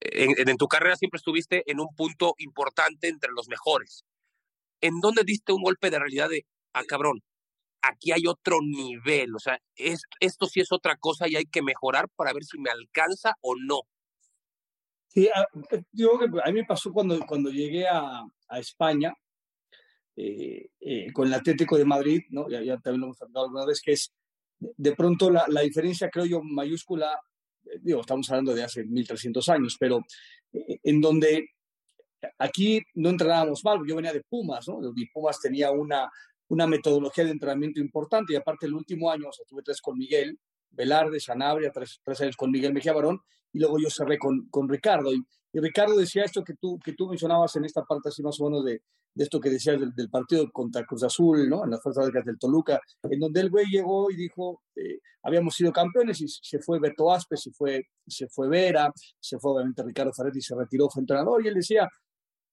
[0.00, 4.04] en, tu carrera siempre estuviste en un punto importante entre los mejores.
[4.80, 7.22] ¿En dónde diste un golpe de realidad de, ah, cabrón,
[7.82, 9.34] aquí hay otro nivel?
[9.34, 12.58] O sea, es, esto sí es otra cosa y hay que mejorar para ver si
[12.58, 13.82] me alcanza o no.
[15.08, 15.46] Sí, a,
[15.90, 19.14] digo que a mí me pasó cuando, cuando llegué a, a España
[20.16, 22.48] eh, eh, con el Atlético de Madrid, ¿no?
[22.48, 24.12] ya, ya también lo hemos hablado alguna vez, que es
[24.58, 27.18] de pronto la, la diferencia, creo yo, mayúscula
[27.80, 30.04] digo, estamos hablando de hace 1300 años, pero
[30.52, 31.50] eh, en donde
[32.38, 34.80] aquí no entrenábamos mal, yo venía de Pumas, ¿no?
[34.96, 36.08] Y Pumas tenía una,
[36.48, 39.96] una metodología de entrenamiento importante y aparte el último año, o sea, tuve tres con
[39.96, 40.38] Miguel,
[40.70, 43.20] Velarde, Sanabria, tres, tres años con Miguel Mejía Barón
[43.52, 45.12] y luego yo cerré con, con Ricardo.
[45.12, 48.40] Y, y, Ricardo decía esto que tú, que tú mencionabas en esta parte así más
[48.40, 48.82] o menos de,
[49.18, 51.64] de esto que decías del, partido contra Cruz Azul, ¿no?
[51.64, 55.54] En las fuerzas básicas del Toluca, en donde el güey llegó y dijo, eh, habíamos
[55.54, 59.82] sido campeones y se fue Beto Aspe, se fue, se fue Vera, se fue obviamente
[59.82, 61.88] Ricardo Ferretti, se retiró, fue entrenador y él decía,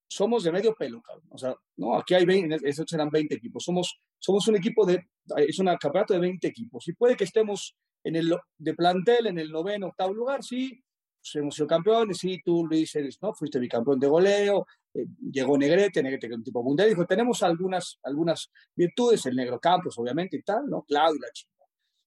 [0.08, 1.28] somos de medio pelo, cabrón.
[1.32, 3.64] O sea, no, aquí hay 20, esos eran 20 equipos.
[3.64, 5.06] Somos, somos un equipo de,
[5.38, 6.88] es un campeonato de 20 equipos.
[6.88, 10.84] Y puede que estemos en el, de plantel en el noveno, octavo lugar, sí,
[11.20, 13.34] pues hemos sido campeones, sí, tú, Luis, eres, ¿no?
[13.34, 17.42] Fuiste bicampeón de goleo, eh, llegó Negrete, Negrete que es un tipo mundial, dijo, tenemos
[17.42, 20.84] algunas, algunas virtudes, el Negro Campos, obviamente, y tal, ¿no?
[20.84, 21.52] Claudio, la chica.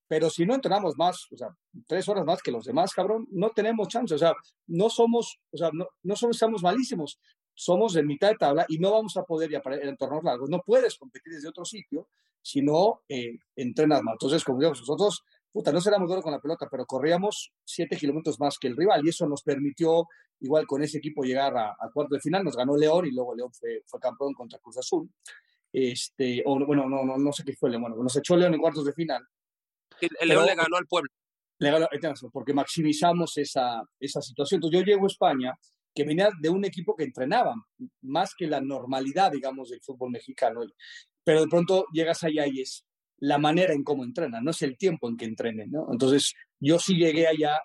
[0.07, 1.49] Pero si no entrenamos más, o sea,
[1.87, 4.33] tres horas más que los demás, cabrón, no tenemos chance, o sea,
[4.69, 7.19] no somos, o sea, no, no solo estamos malísimos,
[7.59, 10.49] somos de mitad de tabla y no vamos a poder ya para en entornos largos.
[10.49, 12.09] No puedes competir desde otro sitio
[12.41, 14.13] si no eh, entrenas más.
[14.13, 18.39] Entonces, como digamos, nosotros puta, no éramos duros con la pelota, pero corríamos siete kilómetros
[18.39, 20.07] más que el rival y eso nos permitió,
[20.39, 22.45] igual con ese equipo, llegar a, cuarto de final.
[22.45, 25.11] Nos ganó León y luego León fue, fue campeón contra Cruz Azul.
[25.73, 27.83] Este, o bueno, no, no, no sé qué fue León.
[27.83, 29.27] Bueno, nos echó León en cuartos de final.
[30.01, 31.11] El, León le ganó al pueblo.
[31.59, 31.89] Le ganó,
[32.33, 34.59] porque maximizamos esa, esa situación.
[34.59, 35.59] Entonces yo llego a España
[35.99, 37.57] que venía de un equipo que entrenaba,
[38.03, 40.61] más que la normalidad, digamos, del fútbol mexicano.
[41.25, 44.79] Pero de pronto llegas allá y es la manera en cómo entrenan, no es el
[44.79, 45.89] tiempo en que entrenen, ¿no?
[45.91, 47.59] Entonces, yo sí llegué allá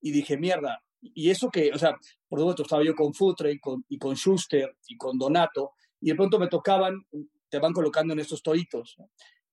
[0.00, 1.98] y dije, mierda, y eso que, o sea,
[2.28, 6.10] por supuesto, estaba yo con Futre y con, y con Schuster y con Donato, y
[6.10, 7.04] de pronto me tocaban,
[7.48, 8.96] te van colocando en estos toritos,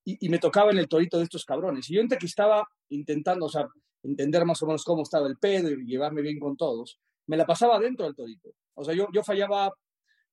[0.04, 1.90] y, me tocaba en el torito de estos cabrones.
[1.90, 3.66] Y yo entre que estaba intentando, o sea,
[4.04, 7.46] entender más o menos cómo estaba el pedo y llevarme bien con todos, me la
[7.46, 8.50] pasaba dentro del torito.
[8.74, 9.72] O sea, yo, yo fallaba,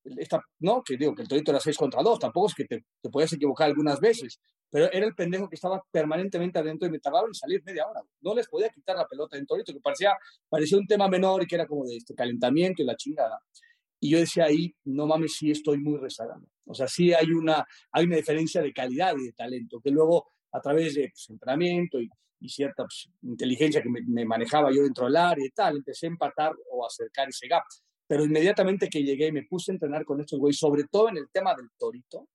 [0.04, 2.84] esta, no, que digo que el torito era 6 contra 2, tampoco es que te,
[3.00, 4.40] te podías equivocar algunas veces,
[4.72, 8.00] pero era el pendejo que estaba permanentemente adentro y me tardaba en salir media hora.
[8.22, 10.14] No les podía quitar la pelota en torito, que parecía,
[10.48, 13.38] parecía un tema menor y que era como de este calentamiento y la chingada.
[14.00, 16.42] Y yo decía ahí, no mames, sí estoy muy rezagado.
[16.64, 20.26] O sea, sí hay una, hay una diferencia de calidad y de talento, que luego
[20.52, 22.08] a través de pues, entrenamiento y,
[22.42, 26.10] y cierta pues, inteligencia que me, manejaba yo dentro del área y tal, empecé a
[26.10, 27.62] empatar o acercar ese gap.
[28.06, 31.18] Pero inmediatamente que llegué y me puse a entrenar con estos güeyes, sobre todo en
[31.18, 32.28] el tema del torito,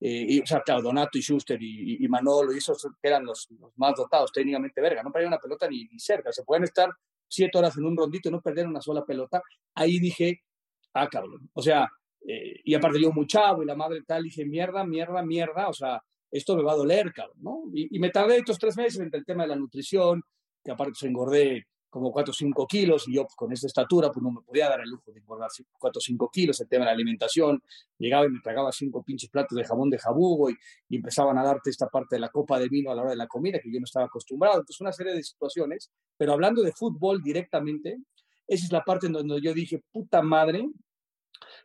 [0.00, 3.94] eh, y, o sea, claro, Donato y Schuster y, Manolo, y esos eran los, más
[3.94, 6.90] dotados técnicamente, verga, no perdían una pelota ni, cerca, se pueden estar
[7.28, 9.40] siete horas en un rondito y no perder una sola pelota.
[9.74, 10.42] Ahí dije,
[10.94, 11.88] ah, cabrón, o sea,
[12.26, 15.72] eh, y aparte yo muy chavo y la madre tal, dije, mierda, mierda, mierda, o
[15.72, 17.62] sea, esto me va a doler, cabrón, ¿no?
[17.74, 20.22] Y, me tardé estos tres meses entre el tema de la nutrición,
[20.64, 24.10] que aparte se engordé como 4 o 5 kilos y yo pues, con esta estatura
[24.10, 26.86] pues no me podía dar el lujo de engordar 4 o 5 kilos, el tema
[26.86, 27.62] de la alimentación,
[27.98, 30.56] llegaba y me tragaba 5 pinches platos de jamón de jabugo y,
[30.88, 33.26] empezaban a darte esta parte de la copa de vino a la hora de la
[33.26, 37.22] comida que yo no estaba acostumbrado, entonces una serie de situaciones, pero hablando de fútbol
[37.22, 37.98] directamente,
[38.46, 40.66] esa es la parte en donde yo dije, puta madre,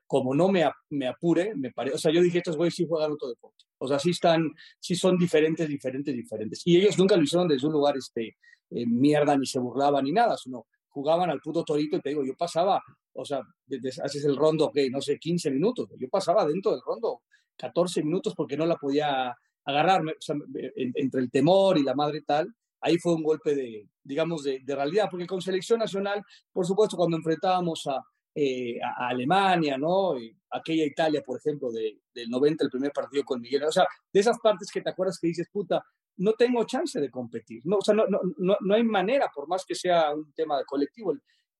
[0.05, 3.13] como no me, me apure, me parece, o sea, yo dije, estos güeyes sí juegan
[3.13, 7.23] otro deporte, o sea, sí están, sí son diferentes, diferentes, diferentes, y ellos nunca lo
[7.23, 8.37] hicieron desde un lugar, este,
[8.69, 12.25] eh, mierda ni se burlaban ni nada, sino jugaban al puto torito y te digo,
[12.25, 12.81] yo pasaba,
[13.13, 16.81] o sea, desde, haces el rondo, que no sé, 15 minutos, yo pasaba dentro del
[16.85, 17.21] rondo
[17.55, 19.35] 14 minutos porque no la podía
[19.65, 20.35] agarrarme, o sea,
[20.75, 25.07] entre el temor y la madre tal, ahí fue un golpe de, digamos, de, realidad,
[25.09, 28.01] porque con selección nacional, por supuesto, cuando enfrentábamos a,
[28.39, 30.13] eh, a, Alemania, ¿no?
[30.51, 34.19] aquella Italia, por ejemplo, de, del 90, el primer partido con Miguel, o sea, de
[34.19, 35.83] esas partes que te acuerdas que dices, puta,
[36.17, 37.61] no tengo chance de competir.
[37.65, 40.65] No, o sea, no, no, no, hay manera, por más que sea un tema de
[40.65, 41.15] colectivo.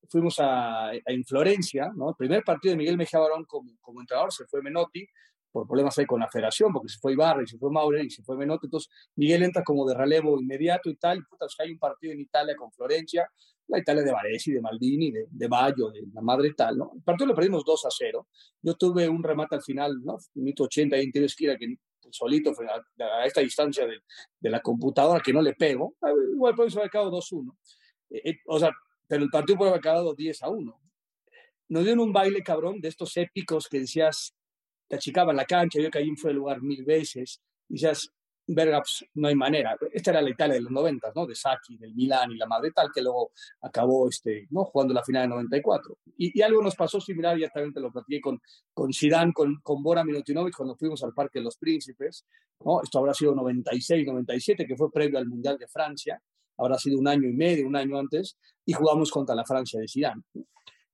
[0.08, 2.10] fuimos a, en Florencia, ¿no?
[2.10, 5.04] El primer partido de Miguel Mejía Barón como, como entrenador se fue Menotti,
[5.50, 8.10] por problemas ahí con la federación, porque se fue Ibarra y se fue Maure y
[8.10, 11.72] se fue Menotti, entonces Miguel entra como de relevo inmediato y tal, y puta, hay
[11.72, 13.28] un partido en Italia con Florencia,
[13.68, 16.92] la Italia de Varesi, de Maldini, de, de Baggio, de la madre tal, ¿no?
[16.94, 18.26] El partido lo perdimos 2 a 0,
[18.62, 20.16] yo tuve un remate al final, ¿no?
[20.34, 21.76] Minuto 80 ahí en tiro esquina que
[22.10, 23.98] solito a, esta distancia de,
[24.40, 25.94] de, la computadora que no le pego,
[26.32, 27.54] igual por eso haber acabado 2-1,
[28.10, 28.70] eh, eh, o sea,
[29.06, 30.80] pero el partido puede haber acabado 10 a 1.
[31.70, 34.34] Nos dieron un baile, cabrón, de estos épicos que decías,
[34.88, 38.10] te achicaban la cancha, yo caí fue el lugar mil veces, y decías,
[38.54, 39.76] verga, pues, no hay manera.
[39.92, 41.26] Esta era la Italia de los 90, ¿no?
[41.26, 44.64] De Saki, del Milán y la madre tal, que luego acabó este, ¿no?
[44.64, 45.98] jugando la final de 94.
[46.16, 48.40] Y, y algo nos pasó similar, ya también te lo platiqué con,
[48.72, 52.24] con Zidane, con, con Bora Milutinovic, cuando fuimos al Parque de los Príncipes,
[52.64, 52.82] ¿no?
[52.82, 56.20] Esto habrá sido 96, 97, que fue previo al Mundial de Francia,
[56.56, 59.86] habrá sido un año y medio, un año antes, y jugamos contra la Francia de
[59.88, 60.22] Zidane.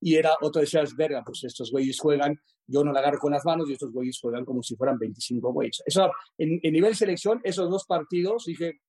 [0.05, 3.43] Y era, otro decías, verga, pues estos güeyes juegan yo no la agarro con las
[3.43, 5.81] manos y estos güeyes juegan como si fueran 25 güeyes.
[5.83, 8.81] Eso, en, en, nivel selección, esos dos partidos, dije,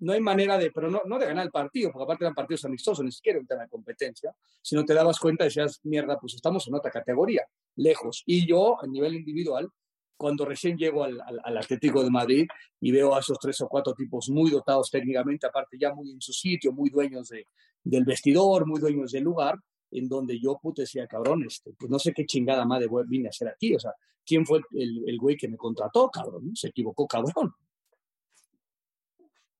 [0.00, 2.66] no hay manera de, pero no, no de ganar el partido, porque aparte eran partidos
[2.66, 6.68] amistosos, ni siquiera un tema de competencia, sino te dabas cuenta decías, mierda, pues estamos
[6.68, 8.22] en otra categoría, lejos.
[8.26, 9.70] Y yo, a nivel individual,
[10.18, 12.46] cuando recién llego al, al, al, Atlético de Madrid
[12.78, 16.20] y veo a esos tres o cuatro tipos muy dotados técnicamente, aparte ya muy en
[16.20, 17.46] su sitio, muy dueños de,
[17.82, 19.56] del vestidor, muy dueños del lugar,
[19.92, 23.30] en donde yo puto decía, cabrón, este, pues no sé qué chingada madre vine a
[23.30, 23.92] hacer aquí, o sea,
[24.24, 26.54] ¿quién fue el, el güey que me contrató, cabrón?
[26.54, 27.54] Se equivocó, cabrón.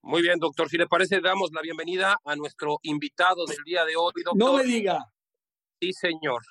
[0.04, 0.68] Muy bien, doctor.
[0.68, 4.36] Si le parece, damos la bienvenida a nuestro invitado del día de hoy, doctor.
[4.36, 4.98] No me diga.
[5.80, 6.42] Sí, señor.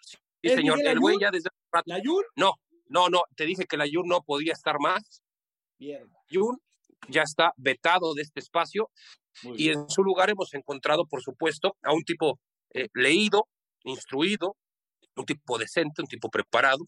[0.41, 0.79] Sí, señor.
[0.85, 1.49] El güey ya desde...
[1.85, 2.25] ¿La Yur?
[2.37, 2.53] No,
[2.87, 3.23] no, no.
[3.35, 5.21] Te dije que la Yur no podía estar más.
[5.77, 6.09] Bien.
[6.29, 6.61] Yur
[7.09, 8.89] ya está vetado de este espacio.
[9.43, 9.79] Muy y bien.
[9.79, 12.39] en su lugar hemos encontrado, por supuesto, a un tipo
[12.73, 13.49] eh, leído,
[13.83, 14.55] instruido,
[15.15, 16.85] un tipo decente, un tipo preparado,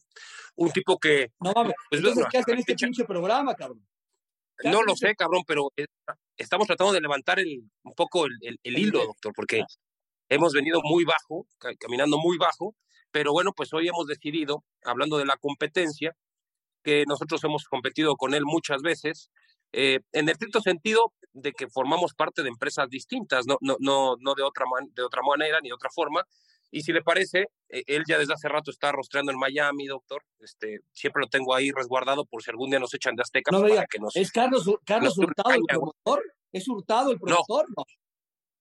[0.56, 1.32] un tipo que...
[1.39, 3.86] No mames, pues, entonces, ¿qué hacen este pinche programa, cabrón?
[4.63, 5.71] No lo sé, cabrón, pero
[6.38, 9.63] estamos tratando de levantar el, un poco el, el, el hilo, doctor, porque
[10.29, 11.47] hemos venido muy bajo,
[11.79, 12.75] caminando muy bajo,
[13.12, 16.15] pero bueno, pues hoy hemos decidido, hablando de la competencia,
[16.84, 19.32] que nosotros hemos competido con él muchas veces,
[19.71, 24.15] eh, en el estricto sentido de que formamos parte de empresas distintas, no, no, no,
[24.19, 26.23] no de, otra man, de otra manera ni de otra forma,
[26.74, 30.24] y si le parece, eh, él ya desde hace rato está rostreando en Miami, doctor.
[30.40, 33.52] Este, siempre lo tengo ahí resguardado por si algún día nos echan de Azteca.
[33.52, 36.24] No, para que nos, ¿Es Carlos, Carlos nos Hurtado el promotor?
[36.52, 37.66] ¿Es Hurtado el promotor?
[37.78, 37.84] No.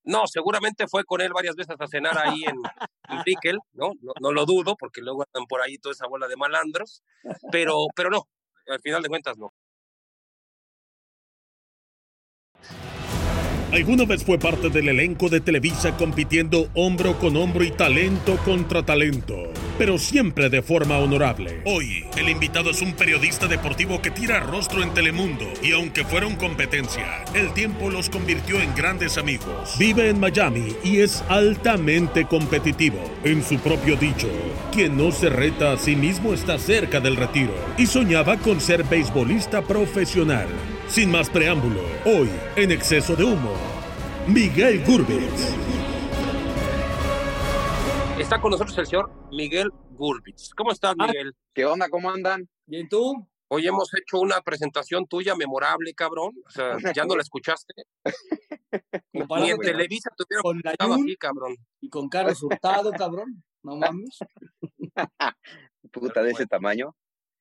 [0.05, 0.21] no.
[0.21, 0.27] no.
[0.27, 2.57] seguramente fue con él varias veces a cenar ahí en,
[3.09, 3.93] en Brickell, ¿no?
[4.03, 4.13] ¿no?
[4.21, 7.03] No lo dudo, porque luego andan por ahí toda esa bola de malandros,
[7.51, 8.29] pero, pero no,
[8.67, 9.55] al final de cuentas no.
[13.73, 18.85] Alguna vez fue parte del elenco de Televisa compitiendo hombro con hombro y talento contra
[18.85, 19.51] talento,
[19.83, 21.61] pero siempre de forma honorable.
[21.65, 26.37] Hoy, el invitado es un periodista deportivo que tira rostro en Telemundo y aunque fueron
[26.37, 29.77] competencia, el tiempo los convirtió en grandes amigos.
[29.81, 33.03] Vive en Miami y es altamente competitivo.
[33.25, 34.29] En su propio dicho,
[34.71, 38.85] quien no se reta a sí mismo está cerca del retiro y soñaba con ser
[38.85, 40.47] beisbolista profesional.
[40.87, 43.57] Sin más preámbulo, hoy, en exceso de humo,
[44.29, 45.82] Miguel Gurbitz.
[48.19, 50.51] Está con nosotros el señor Miguel Gurbitz.
[50.55, 51.35] ¿Cómo estás, Miguel?
[51.55, 51.89] ¿Qué onda?
[51.89, 52.49] ¿Cómo andan?
[52.67, 53.27] Bien, ¿tú?
[53.49, 56.33] Hoy hemos hecho una presentación tuya memorable, cabrón.
[56.47, 57.73] O sea, ya no la escuchaste.
[59.13, 61.57] Ni en Televisa tuvieron con la así, cabrón.
[61.81, 63.43] Y con Carlos Hurtado, cabrón.
[63.63, 64.19] No mames.
[65.93, 66.95] Puta, de ese tamaño.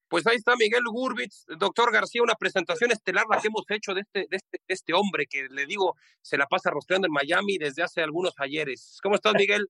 [0.07, 4.01] Pues ahí está Miguel Gurbitz, doctor García, una presentación estelar la que hemos hecho de
[4.01, 7.57] este, de este, de este hombre que le digo se la pasa rostreando en Miami
[7.57, 8.99] desde hace algunos ayeres.
[9.01, 9.69] ¿Cómo estás, Miguel?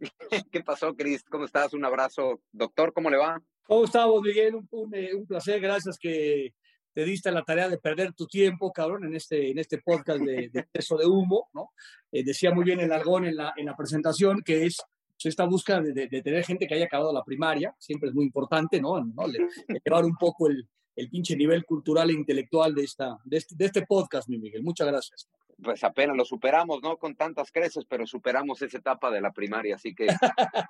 [0.50, 1.24] ¿Qué pasó, Cris?
[1.24, 1.74] ¿Cómo estás?
[1.74, 2.40] Un abrazo.
[2.52, 3.42] Doctor, ¿cómo le va?
[3.66, 4.54] ¿Cómo estamos, Miguel?
[4.54, 6.54] Un, un, un, placer, gracias que
[6.92, 10.48] te diste la tarea de perder tu tiempo, cabrón, en este, en este podcast de,
[10.48, 11.70] de exceso de humo, ¿no?
[12.10, 14.78] Eh, decía muy bien el Argón en la, en la presentación que es
[15.22, 18.24] esta búsqueda de, de, de, tener gente que haya acabado la primaria, siempre es muy
[18.24, 19.04] importante, ¿no?
[19.04, 19.26] ¿no?
[19.26, 23.54] Le, elevar un poco el, el, pinche nivel cultural e intelectual de, esta, de, este,
[23.56, 24.62] de este podcast, mi Miguel.
[24.62, 25.28] Muchas gracias.
[25.62, 26.96] Pues apenas lo superamos, ¿no?
[26.96, 30.06] Con tantas creces, pero superamos esa etapa de la primaria, así que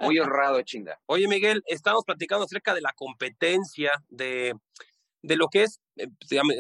[0.01, 0.99] muy honrado, chinga.
[1.07, 4.55] Oye, Miguel, estamos platicando acerca de la competencia, de,
[5.23, 6.09] de lo que es, eh,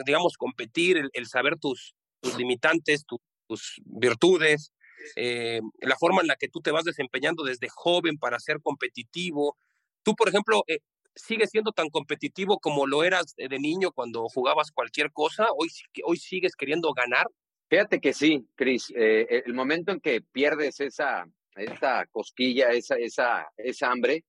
[0.06, 4.72] digamos, competir, el, el saber tus, tus limitantes, tu, tus virtudes,
[5.16, 9.56] eh, la forma en la que tú te vas desempeñando desde joven para ser competitivo.
[10.02, 10.78] Tú, por ejemplo, eh,
[11.14, 15.46] ¿sigues siendo tan competitivo como lo eras de niño cuando jugabas cualquier cosa?
[15.56, 15.68] ¿Hoy,
[16.04, 17.26] hoy sigues queriendo ganar?
[17.68, 18.92] Fíjate que sí, Cris.
[18.96, 24.24] Eh, el momento en que pierdes esa, esta cosquilla, esa, esa, esa hambre,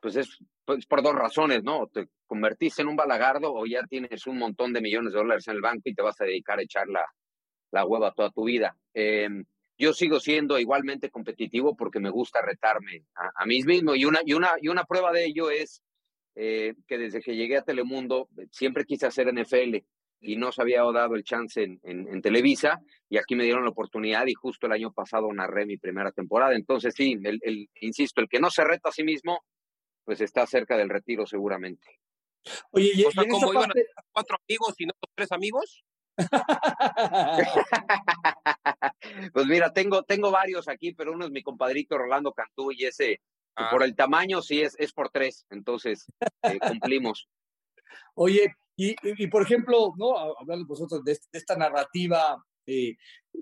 [0.00, 1.86] pues es pues, por dos razones, ¿no?
[1.86, 5.54] Te convertiste en un balagardo o ya tienes un montón de millones de dólares en
[5.54, 7.04] el banco y te vas a dedicar a echar la,
[7.70, 8.76] la hueva toda tu vida.
[8.94, 9.44] Em,
[9.78, 14.34] yo sigo siendo igualmente competitivo porque me gusta retarme a, mí mismo y una, y,
[14.34, 15.82] una, y una prueba de ello es
[16.34, 19.76] eh, que desde que llegué a Telemundo siempre quise hacer NFL
[20.22, 23.70] y no se había dado el chance en, en, Televisa y aquí me dieron la
[23.70, 26.54] oportunidad y justo el año pasado narré mi primera temporada.
[26.54, 29.40] Entonces sí, el, el, insisto, el que no se reta a sí mismo,
[30.04, 31.98] pues está cerca del retiro seguramente.
[32.70, 33.70] Oye, y, como iban
[34.12, 35.84] cuatro amigos y no tres amigos.
[39.32, 43.20] pues mira, tengo, tengo varios aquí, pero uno es mi compadrito Rolando Cantú y ese,
[43.56, 43.70] ah.
[43.70, 46.06] por el tamaño, sí es, es por tres, entonces
[46.42, 47.28] eh, cumplimos.
[48.14, 50.16] Oye, y, y, por ejemplo, ¿no?
[50.16, 52.96] hablando vosotros de, esta narrativa, eh,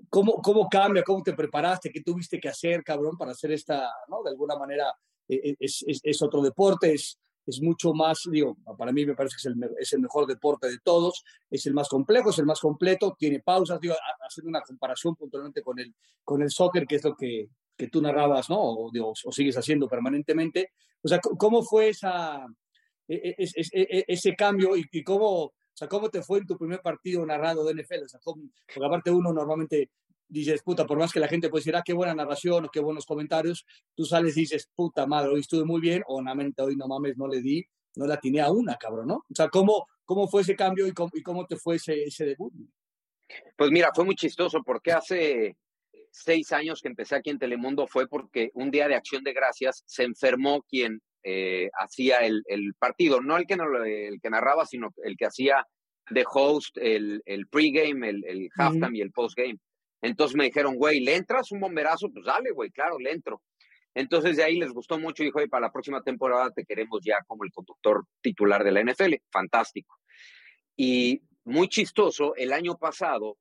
[0.09, 1.03] ¿cómo, ¿cómo cambia?
[1.03, 1.91] ¿Cómo te preparaste?
[1.91, 4.23] ¿Qué tuviste que hacer, cabrón, para hacer esta, ¿no?
[4.23, 4.93] De alguna manera,
[5.27, 9.35] eh, es, es, es, otro deporte, es, es mucho más, digo, para mí me parece
[9.35, 12.45] que es el, es el, mejor deporte de todos, es el más complejo, es el
[12.45, 13.95] más completo, tiene pausas, digo,
[14.27, 15.93] haciendo una comparación puntualmente con el,
[16.23, 17.49] con el soccer, que es lo que,
[17.81, 18.59] que tú narrabas, ¿no?
[18.59, 20.73] O, o, sigues haciendo permanentemente.
[21.01, 22.45] O sea, ¿cómo fue esa,
[23.07, 26.79] e, e, e, ese cambio y, cómo, o sea, cómo te fue en tu primer
[26.81, 28.03] partido narrado de NFL?
[28.05, 29.89] O sea, porque aparte uno normalmente
[30.27, 32.79] dices, puta, por más que la gente pueda decir, ah, qué buena narración o qué
[32.79, 33.65] buenos comentarios,
[33.95, 37.17] tú sales y dices, puta madre, hoy estuve muy bien, o mente hoy no mames,
[37.17, 37.65] no le di,
[37.95, 39.15] no la tiene a una, cabrón, ¿no?
[39.15, 42.25] O sea, ¿cómo, cómo fue ese cambio y cómo, y cómo te fue ese, ese
[42.25, 42.53] debut?
[43.57, 45.57] Pues mira, fue muy chistoso porque hace
[46.11, 49.83] seis años que empecé aquí en Telemundo fue porque un día de acción de gracias
[49.85, 54.89] se enfermó quien eh, hacía el, el, partido, no el que, el que narraba, sino
[55.03, 55.65] el que hacía
[56.09, 59.57] de host el, el pregame, el, el halftime y el postgame.
[60.01, 62.09] Entonces me dijeron, güey, ¿le entras un bomberazo?
[62.11, 63.41] Pues dale, güey, claro, le entro.
[63.93, 67.17] Entonces de ahí les gustó mucho y dijo, para la próxima temporada te queremos ya
[67.27, 69.15] como el conductor titular de la NFL.
[69.31, 69.97] Fantástico.
[70.75, 73.37] Y muy chistoso, el año pasado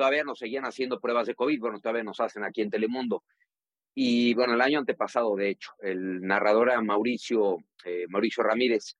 [0.00, 3.22] todavía nos seguían haciendo pruebas de COVID, bueno, todavía nos hacen aquí en Telemundo.
[3.94, 8.96] Y bueno, el año antepasado, de hecho, el narrador era Mauricio, eh, Mauricio Ramírez.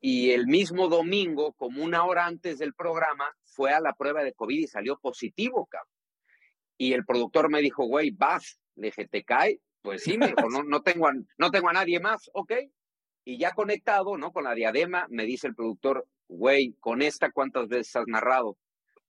[0.00, 4.32] Y el mismo domingo, como una hora antes del programa, fue a la prueba de
[4.32, 5.92] COVID y salió positivo, cabrón.
[6.78, 8.58] Y el productor me dijo, güey, vas.
[8.76, 9.60] Le dije, ¿te cae?
[9.82, 12.52] Pues sí, me dijo, no, no, tengo a, no tengo a nadie más, ok.
[13.26, 14.32] Y ya conectado, ¿no?
[14.32, 18.56] Con la diadema, me dice el productor, güey, con esta, ¿cuántas veces has narrado?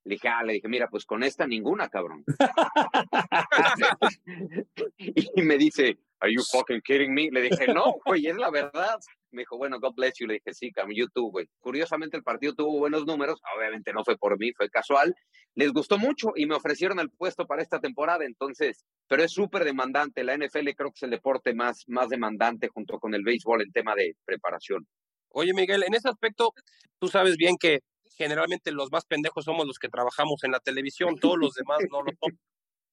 [0.04, 2.24] Le dije, ah, le dije, mira, pues con esta ninguna, cabrón.
[4.98, 7.28] y me dice, ¿Are you fucking kidding me?
[7.30, 8.98] Le dije, no, güey, es la verdad.
[9.30, 10.26] Me dijo, bueno, God bless you.
[10.26, 11.46] Le dije, sí, cabrón, YouTube, güey.
[11.60, 13.42] Curiosamente, el partido tuvo buenos números.
[13.54, 15.14] Obviamente no fue por mí, fue casual.
[15.54, 18.24] Les gustó mucho y me ofrecieron el puesto para esta temporada.
[18.24, 20.24] Entonces, pero es súper demandante.
[20.24, 23.72] La NFL creo que es el deporte más, más demandante junto con el béisbol en
[23.72, 24.86] tema de preparación.
[25.28, 26.54] Oye, Miguel, en ese aspecto,
[26.98, 27.80] tú sabes bien que
[28.16, 32.02] generalmente los más pendejos somos los que trabajamos en la televisión, todos los demás no
[32.02, 32.38] lo son.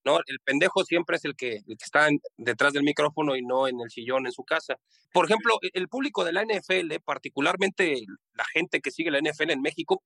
[0.04, 0.20] ¿no?
[0.26, 3.80] El pendejo siempre es el que, el que está detrás del micrófono y no en
[3.80, 4.78] el sillón en su casa.
[5.14, 8.02] Por ejemplo, e, el público de la NFL, particularmente
[8.34, 10.02] la gente que sigue la NFL en México,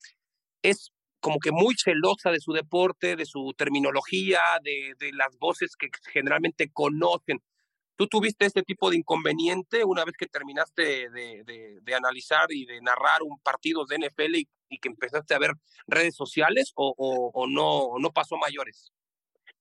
[0.62, 5.76] es como que muy celosa de su deporte, de su terminología, de, de las voces
[5.78, 7.42] que generalmente conocen.
[7.96, 12.82] ¿Tú tuviste este tipo de inconveniente una vez que terminaste de, de, analizar y de
[12.82, 14.48] narrar un partido de NFL y,
[14.80, 15.52] que empezaste a ver
[15.88, 18.92] redes sociales o, o, no, no pasó mayores?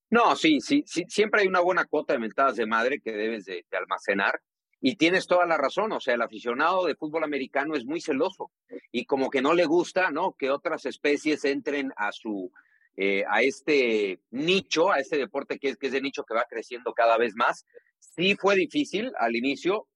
[0.09, 3.45] No, sí, sí, sí, siempre hay una buena cuota de mentadas de madre que debes
[3.45, 4.41] de, almacenar.
[4.81, 8.51] Y tienes toda la razón, o sea, el aficionado de fútbol americano es muy celoso
[8.91, 10.35] y como que no le gusta, ¿no?
[10.37, 12.51] Que otras especies entren a su,
[12.95, 16.45] eh, a este nicho, a este deporte que es, que es de nicho que va
[16.47, 17.65] creciendo cada vez más.
[17.99, 19.87] Sí fue difícil al inicio,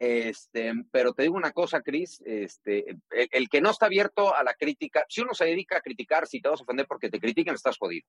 [0.00, 4.54] este, pero te digo una cosa, Cris, este, el, que no está abierto a la
[4.54, 7.54] crítica, si uno se dedica a criticar, si te vas a ofender porque te critican,
[7.54, 8.06] estás jodido.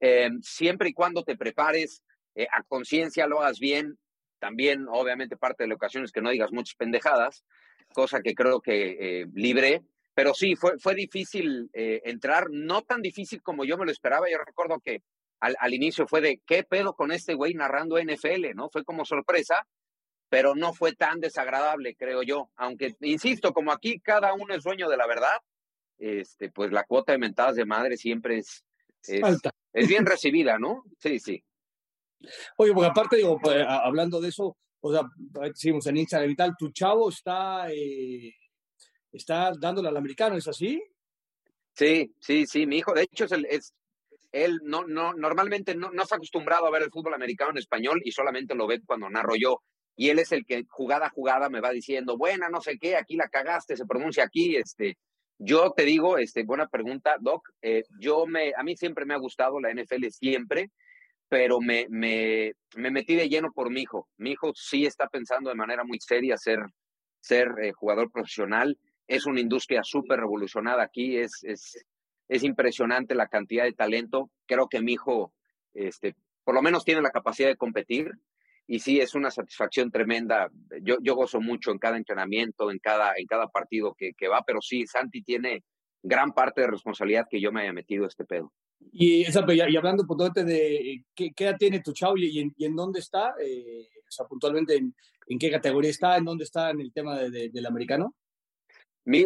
[0.00, 2.02] Eh, siempre y cuando te prepares
[2.34, 3.98] eh, a conciencia, lo hagas bien,
[4.38, 7.44] también obviamente parte de la ocasión es que no digas muchas pendejadas,
[7.92, 9.82] cosa que creo que eh, libré,
[10.14, 14.38] pero sí, fue, fue difícil entrar, no tan difícil como yo me lo esperaba, yo
[14.38, 15.02] recuerdo que
[15.44, 18.54] al, al inicio fue de, ¿qué pedo con este güey narrando NFL?
[18.54, 18.70] ¿no?
[18.70, 19.66] Fue como sorpresa,
[20.28, 22.50] pero no fue tan desagradable, creo yo.
[22.56, 25.36] Aunque, insisto, como aquí cada uno es dueño de la verdad,
[25.98, 28.64] este, pues la cuota de mentadas de madre siempre es,
[29.02, 30.84] es, bien recibida, ¿no?
[30.98, 31.44] Sí, sí.
[32.56, 35.02] Oye, porque aparte, digo, pues, hablando de eso, o sea,
[35.50, 38.34] decimos en Instagram y tal, tu chavo está, eh,
[39.12, 40.82] está dándole al americano, ¿es así?
[41.74, 43.74] Sí, sí, sí, mi hijo, de hecho, es, el, es
[44.34, 48.02] él no, no, normalmente no, no está acostumbrado a ver el fútbol americano en español
[48.04, 49.62] y solamente lo ve cuando narro yo.
[49.96, 52.96] Y él es el que jugada a jugada me va diciendo, buena, no sé qué,
[52.96, 54.98] aquí la cagaste, se pronuncia aquí, este.
[55.38, 57.48] Yo te digo, este, buena pregunta, Doc.
[57.62, 60.70] Eh, yo me, a mí siempre me ha gustado la NFL, siempre,
[61.28, 64.08] pero me, me, me metí de lleno por mi hijo.
[64.16, 66.58] Mi hijo sí está pensando de manera muy seria ser,
[67.20, 68.76] ser eh, jugador profesional.
[69.06, 71.84] Es una industria súper revolucionada aquí, es, es,
[72.28, 74.30] es impresionante la cantidad de talento.
[74.46, 75.32] Creo que mi hijo,
[75.74, 76.14] este,
[76.44, 78.10] por lo menos tiene la capacidad de competir
[78.66, 80.50] y sí es una satisfacción tremenda.
[80.82, 84.42] Yo, yo gozo mucho en cada entrenamiento, en cada, en cada partido que, que va,
[84.46, 85.62] pero sí, Santi tiene
[86.02, 88.52] gran parte de responsabilidad que yo me haya metido este pedo.
[88.92, 92.76] Y, y hablando puntualmente de qué, qué, edad tiene tu chavo y, en, y en
[92.76, 94.94] dónde está, eh, o sea, puntualmente en,
[95.38, 98.14] qué categoría está, en dónde está en el tema de, de, del americano.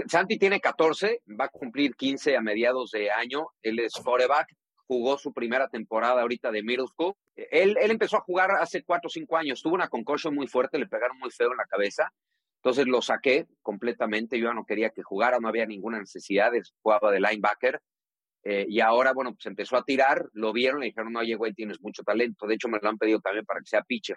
[0.08, 3.48] Santi tiene 14, va a cumplir 15 a mediados de año.
[3.62, 4.56] Él es quarterback,
[4.86, 7.14] jugó su primera temporada ahorita de middle school.
[7.36, 10.78] Él, él empezó a jugar hace 4 o 5 años, tuvo una concussion muy fuerte,
[10.78, 12.12] le pegaron muy feo en la cabeza.
[12.56, 16.50] Entonces lo saqué completamente, yo no quería que jugara, no había ninguna necesidad,
[16.82, 17.80] jugaba de linebacker.
[18.42, 21.52] Eh, y ahora, bueno, pues empezó a tirar, lo vieron, le dijeron, no, oye, güey,
[21.52, 22.48] tienes mucho talento.
[22.48, 24.16] De hecho, me lo han pedido también para que sea pitcher.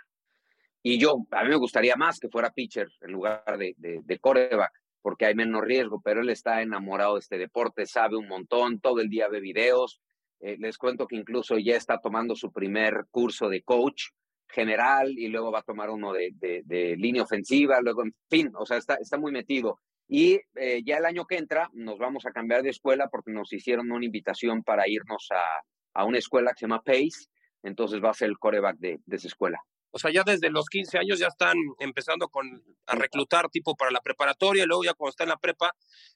[0.82, 4.20] Y yo, a mí me gustaría más que fuera pitcher en lugar de, de, de
[4.20, 8.80] coreback porque hay menos riesgo, pero él está enamorado de este deporte, sabe un montón,
[8.80, 9.99] todo el día ve videos.
[10.39, 14.06] Eh, les cuento que incluso ya está tomando su primer curso de coach
[14.47, 18.78] general y luego va a tomar uno de, línea ofensiva, luego, en fin, o sea,
[18.78, 19.80] está, está muy metido.
[20.08, 23.54] Y eh, ya el año que entra nos vamos a cambiar de escuela porque nos
[23.54, 27.28] hicieron una invitación para irnos a, a una escuela que se llama PACE,
[27.64, 29.62] entonces va a ser el coreback de, de esa escuela.
[29.92, 33.92] O sea, ya desde los 15 años ya están empezando con, a reclutar tipo para
[33.92, 35.74] la preparatoria y luego ya cuando está en la prepa,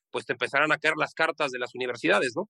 [0.10, 2.50] pues te empezarán a caer las cartas de las universidades, ¿no?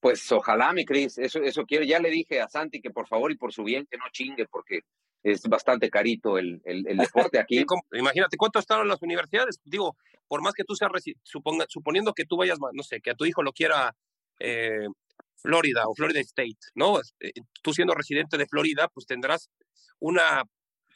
[0.00, 1.84] Pues ojalá, mi Cris, eso, eso quiero.
[1.84, 4.46] Ya le dije a Santi que por favor y por su bien que no chingue
[4.46, 4.80] porque
[5.22, 6.96] es bastante carito el, el, el
[7.32, 7.64] deporte aquí.
[7.92, 9.60] Imagínate, ¿cuánto están las universidades?
[9.64, 9.96] Digo,
[10.26, 10.90] por más que tú seas,
[11.22, 13.94] suponga, suponiendo que tú vayas, no sé, que a tu hijo lo quiera
[14.38, 14.86] eh,
[15.36, 16.98] Florida o Florida State, ¿no?
[17.62, 19.50] Tú siendo residente de Florida, pues tendrás
[20.00, 20.44] una,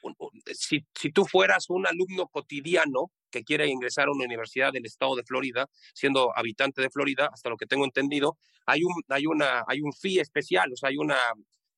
[0.02, 0.14] un,
[0.52, 5.16] si, si tú fueras un alumno cotidiano que quiere ingresar a una universidad del estado
[5.16, 8.36] de Florida, siendo habitante de Florida, hasta lo que tengo entendido,
[8.66, 11.16] hay un, hay una, hay un fee especial, o sea, hay una,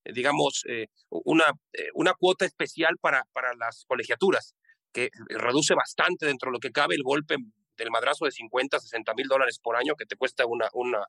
[0.04, 4.54] digamos, eh, una, eh, una cuota especial para, para las colegiaturas,
[4.92, 7.36] que reduce bastante dentro de lo que cabe el golpe
[7.76, 11.04] del madrazo de 50, 60 mil dólares por año que te cuesta una, una,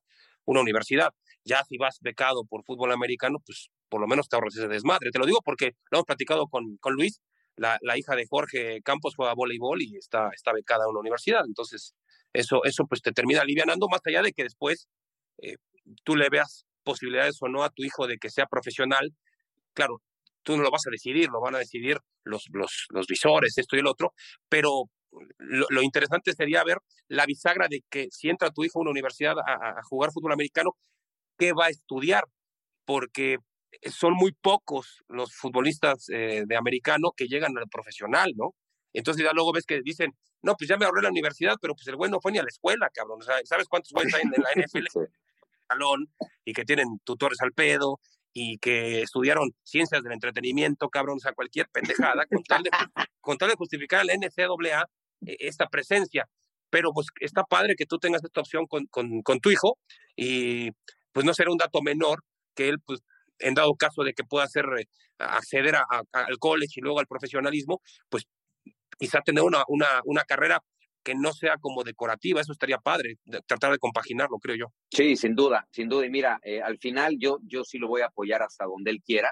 [0.45, 1.13] una universidad.
[1.43, 5.11] Ya si vas becado por fútbol americano, pues por lo menos te ahorras ese desmadre.
[5.11, 7.21] Te lo digo porque lo hemos platicado con, con Luis,
[7.55, 11.41] la, la, hija de Jorge Campos juega voleibol y está, está becada en una universidad.
[11.45, 11.95] Entonces,
[12.33, 14.87] eso, eso pues te termina alivianando más allá de que después
[15.41, 15.55] eh,
[16.03, 19.15] tú le veas posibilidades o no a tu hijo de que sea profesional.
[19.73, 20.01] Claro,
[20.43, 23.75] tú no lo vas a decidir, lo van a decidir los, los, los visores, esto
[23.75, 24.13] y el otro,
[24.49, 24.83] pero
[25.37, 26.77] lo, lo, interesante sería ver
[27.07, 30.33] la bisagra de que si entra tu hijo a una universidad a, a jugar fútbol
[30.33, 30.77] americano,
[31.37, 32.25] ¿qué va a estudiar?
[32.85, 33.37] Porque
[33.83, 38.55] son muy pocos los futbolistas eh, de americano que llegan al profesional, ¿no?
[38.93, 40.11] Entonces ya luego ves que dicen,
[40.41, 42.43] no, pues ya me ahorré la universidad, pero pues el güey no fue ni a
[42.43, 43.19] la escuela, cabrón.
[43.21, 44.87] O sea, ¿sabes cuántos güeyes hay en la NFL?
[44.91, 44.99] sí.
[45.67, 46.09] Salón,
[46.45, 47.99] y que tienen tutores al pedo,
[48.39, 52.69] y que estudiaron ciencias del entretenimiento, cabrón, o sea, cualquier pendejada, con tal de,
[53.19, 54.85] con tal de justificar a la NCAA
[55.21, 56.29] esta presencia.
[56.69, 59.79] Pero pues está padre que tú tengas esta opción con, con, con tu hijo,
[60.15, 60.69] y
[61.13, 62.23] pues no será un dato menor
[62.53, 62.99] que él, pues,
[63.39, 64.85] en dado caso de que pueda hacer, eh,
[65.19, 68.27] acceder a, a, al college y luego al profesionalismo, pues
[68.97, 70.61] quizá tener una, una, una carrera
[71.03, 74.65] que no sea como decorativa, eso estaría padre, de, tratar de compaginarlo, creo yo.
[74.91, 76.05] Sí, sin duda, sin duda.
[76.05, 79.01] Y mira, eh, al final yo, yo sí lo voy a apoyar hasta donde él
[79.01, 79.31] quiera.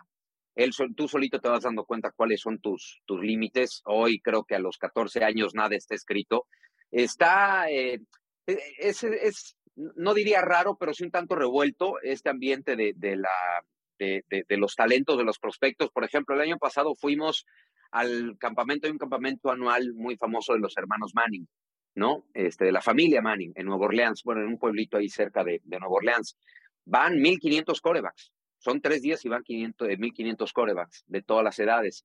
[0.56, 3.82] Él, tú solito te vas dando cuenta cuáles son tus, tus límites.
[3.84, 6.48] Hoy creo que a los 14 años nada está escrito.
[6.92, 8.00] Está, eh,
[8.46, 13.66] es, es, no diría raro, pero sí un tanto revuelto este ambiente de, de la,
[13.98, 15.90] de, los talentos, de los prospectos.
[15.92, 17.46] Por ejemplo, el año pasado fuimos
[17.92, 21.48] al campamento, hay un campamento anual muy famoso de los hermanos Manning,
[21.96, 22.26] ¿no?
[22.34, 25.62] Este, de la familia Manning en Nueva Orleans, bueno, en un pueblito ahí cerca de,
[25.64, 26.38] de Nueva Orleans.
[26.86, 28.32] Van 1.500 corebacks.
[28.58, 32.04] Son tres días y van 500, 1.500 corebacks de todas las edades.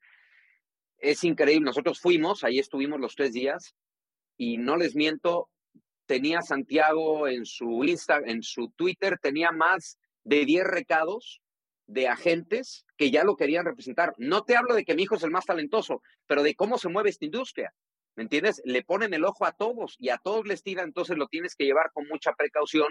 [0.99, 1.64] Es increíble.
[1.64, 3.74] Nosotros fuimos, ahí estuvimos los tres días
[4.36, 5.49] y no les miento,
[6.07, 11.39] tenía Santiago en su Insta, en su Twitter, tenía más de 10 recados
[11.91, 14.14] de agentes que ya lo querían representar.
[14.18, 16.88] No te hablo de que mi hijo es el más talentoso, pero de cómo se
[16.88, 17.72] mueve esta industria.
[18.16, 18.61] ¿Me entiendes?
[18.64, 21.64] Le ponen el ojo a todos y a todos les tiran, entonces lo tienes que
[21.64, 22.88] llevar con mucha precaución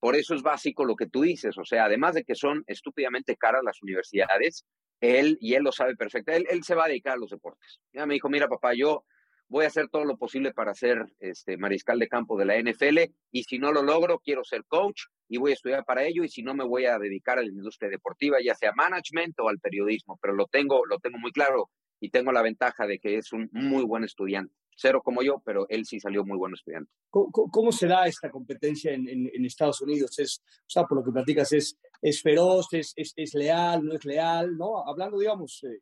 [0.00, 3.36] por eso es básico lo que tú dices, o sea, además de que son estúpidamente
[3.36, 4.64] caras las universidades,
[5.00, 7.80] él, y él lo sabe perfecto, él, él se va a dedicar a los deportes.
[7.92, 9.04] Ya me dijo, mira papá, yo
[9.48, 13.12] voy a hacer todo lo posible para ser este, mariscal de campo de la NFL
[13.30, 16.28] y si no lo logro, quiero ser coach y voy a estudiar para ello y
[16.28, 19.58] si no me voy a dedicar a la industria deportiva, ya sea management o al
[19.58, 21.70] periodismo, pero lo tengo, lo tengo muy claro
[22.00, 24.54] y tengo la ventaja de que es un muy buen estudiante.
[24.80, 26.92] Cero como yo, pero él sí salió muy buen estudiante.
[27.10, 30.16] ¿Cómo, se da esta competencia en, Estados Unidos?
[30.20, 34.04] Es, o sea, por lo que platicas, es, es feroz, es, es, leal, no es
[34.04, 34.86] leal, ¿no?
[34.86, 35.80] Hablando, digamos, eh,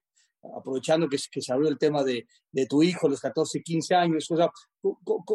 [0.56, 4.30] aprovechando que, que, se habló el tema de, de, tu hijo, los 14, 15 años,
[4.30, 4.50] o sea,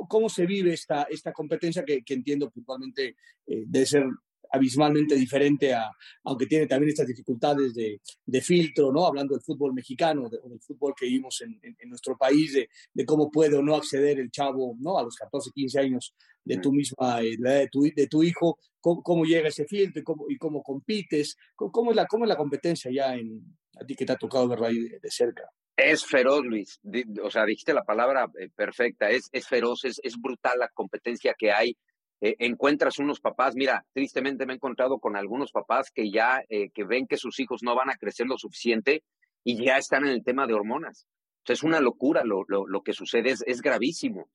[0.07, 3.15] ¿cómo, se vive esta, esta competencia que, que entiendo puntualmente
[3.47, 4.05] eh, debe ser
[4.51, 5.89] abismalmente diferente, a,
[6.25, 9.05] aunque tiene también estas dificultades de, de filtro, ¿no?
[9.05, 13.05] Hablando del fútbol mexicano, o del fútbol que vivimos en, en, nuestro país, de, de,
[13.05, 14.97] cómo puede o no acceder el chavo, ¿no?
[14.97, 19.01] A los 14, 15 años de tu misma, eh, de tu, de tu hijo, cómo,
[19.01, 22.37] cómo, llega ese filtro y cómo, y cómo compites, cómo, es la, cómo es la
[22.37, 25.49] competencia ya en, a ti que te ha tocado verlo ahí de, cerca.
[25.75, 26.79] Es feroz, Luis.
[27.23, 29.09] O sea, dijiste la palabra eh, perfecta.
[29.09, 31.77] Es, es feroz, es, es, brutal la competencia que hay.
[32.19, 36.69] Eh, encuentras unos papás, mira, tristemente me he encontrado con algunos papás que ya eh,
[36.69, 39.03] que ven que sus hijos no van a crecer lo suficiente
[39.43, 41.07] y ya están en el tema de hormonas.
[41.47, 44.29] O es una locura lo, lo, lo que sucede, es, es gravísimo.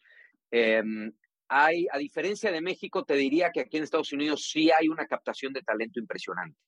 [0.50, 1.12] Em,
[1.48, 5.06] hay, a diferencia de México, te diría que aquí en Estados Unidos sí hay una
[5.06, 6.58] captación de talento impresionante.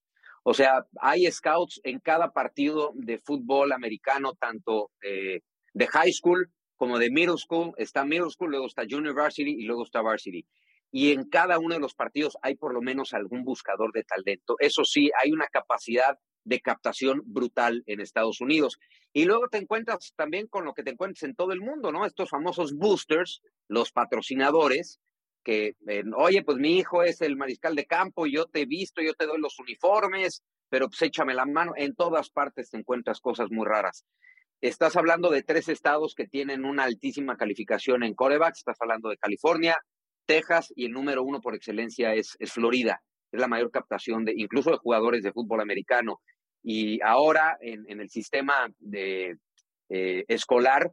[0.50, 5.42] O sea, hay scouts en cada partido de fútbol americano, tanto eh,
[5.74, 7.74] de high school como de middle school.
[7.76, 10.46] Está middle school, luego está junior varsity y luego está varsity.
[10.90, 14.56] Y en cada uno de los partidos hay por lo menos algún buscador de talento.
[14.58, 18.78] Eso sí, hay una capacidad de captación brutal en Estados Unidos.
[19.12, 22.06] Y luego te encuentras también con lo que te encuentras en todo el mundo, ¿no?
[22.06, 24.98] Estos famosos boosters, los patrocinadores,
[25.48, 25.76] que,
[26.14, 29.24] oye, pues mi hijo es el mariscal de campo, yo te he visto, yo te
[29.24, 31.72] doy los uniformes, pero pues échame la mano.
[31.74, 34.04] En todas partes te encuentras cosas muy raras.
[34.60, 39.16] Estás hablando de tres estados que tienen una altísima calificación en corebacks, estás hablando de
[39.16, 39.78] California,
[40.26, 43.00] Texas y el número uno por excelencia es, Florida.
[43.32, 46.20] Es la mayor captación de incluso de jugadores de fútbol americano.
[46.62, 49.38] Y ahora en, en el sistema de,
[49.88, 50.92] eh, escolar,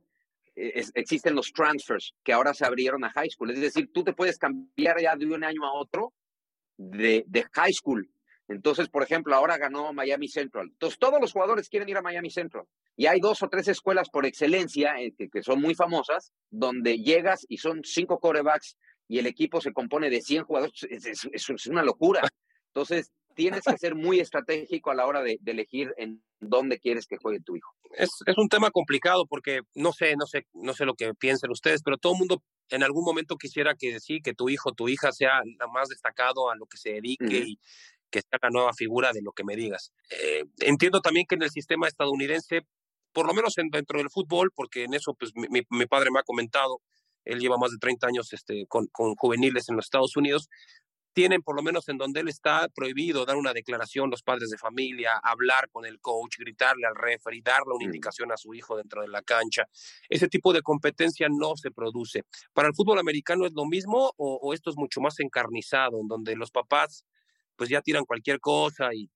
[0.55, 3.51] existen los transfers que ahora se abrieron a high school.
[3.51, 6.13] Es decir, tú te puedes cambiar ya de un año a otro
[6.77, 8.09] de, de high school.
[8.47, 10.67] Entonces, por ejemplo, ahora ganó Miami Central.
[10.71, 12.65] Entonces, todos los jugadores quieren ir a Miami Central.
[12.95, 16.99] Y hay dos o tres escuelas por excelencia eh, que, que, son muy famosas, donde
[16.99, 18.77] llegas y son cinco corebacks
[19.07, 20.83] y el equipo se compone de 100 jugadores.
[20.89, 22.21] Es, es, es una locura.
[22.67, 27.07] Entonces, tienes que ser muy estratégico a la hora de, de, elegir en dónde quieres
[27.07, 27.71] que juegue tu hijo.
[27.91, 31.51] Es, es un tema complicado porque no sé, no sé, no sé lo que piensen
[31.51, 34.87] ustedes, pero todo el mundo en algún momento quisiera que sí, que tu hijo, tu
[34.87, 37.47] hija sea la más destacado a lo que se dedique uh -huh.
[37.47, 37.59] y
[38.09, 39.91] que sea la nueva figura de lo que me digas.
[40.09, 42.61] Eh, entiendo también que en el sistema estadounidense,
[43.11, 46.19] por lo menos en, dentro del fútbol, porque en eso pues mi, mi, padre me
[46.19, 46.81] ha comentado,
[47.23, 50.49] él lleva más de 30 años este, con, con juveniles en los Estados Unidos,
[51.15, 54.57] tienen, por lo menos en donde él está, prohibido dar una declaración los padres de
[54.57, 59.01] familia, hablar con el coach, gritarle al referee, darle una indicación a su hijo dentro
[59.01, 59.63] de la cancha.
[60.09, 62.23] Ese tipo de competencia no se produce.
[62.53, 66.07] ¿Para el fútbol americano es lo mismo o, o esto es mucho más encarnizado, en
[66.07, 67.05] donde los papás
[67.55, 69.09] pues ya tiran cualquier cosa y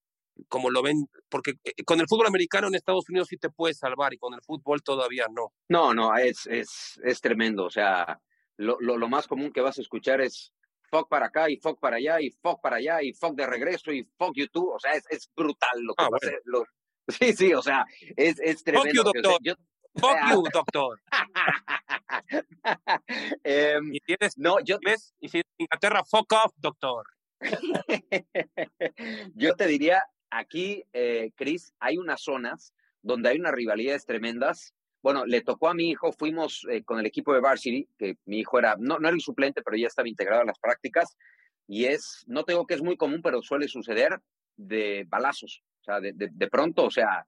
[0.47, 3.77] como lo ven, porque eh, con el fútbol americano en Estados Unidos sí te puedes
[3.77, 5.51] salvar y con el fútbol todavía no.
[5.67, 7.65] No, no, es, es, es tremendo.
[7.65, 8.21] O sea,
[8.55, 10.53] lo, lo, lo más común que vas a escuchar es
[10.89, 13.91] fuck para acá y fuck para allá y fuck para allá y fuck de regreso
[13.91, 14.73] y fuck YouTube.
[14.73, 16.27] O sea, es, es brutal lo que ah, pasa.
[16.27, 16.39] Bueno.
[16.45, 16.65] Lo,
[17.07, 17.85] sí, sí, o sea,
[18.15, 19.03] es, es tremendo.
[19.03, 19.39] Fuck you, doctor.
[19.41, 19.53] yo,
[19.95, 21.01] fuck you, doctor.
[23.79, 25.13] um, y tienes, no, yo, ¿ves?
[25.19, 27.05] Y si Inglaterra, fuck off, doctor.
[29.35, 35.25] yo te diría, aquí, eh, Chris, hay unas zonas donde hay unas rivalidades tremendas bueno,
[35.25, 38.59] le tocó a mi hijo, fuimos eh, con el equipo de Varsity, que mi hijo
[38.59, 41.17] era, no, no era el suplente, pero ya estaba integrado a las prácticas,
[41.67, 44.19] y es, no tengo que es muy común, pero suele suceder
[44.57, 47.25] de balazos, o sea, de, de, de pronto, o sea,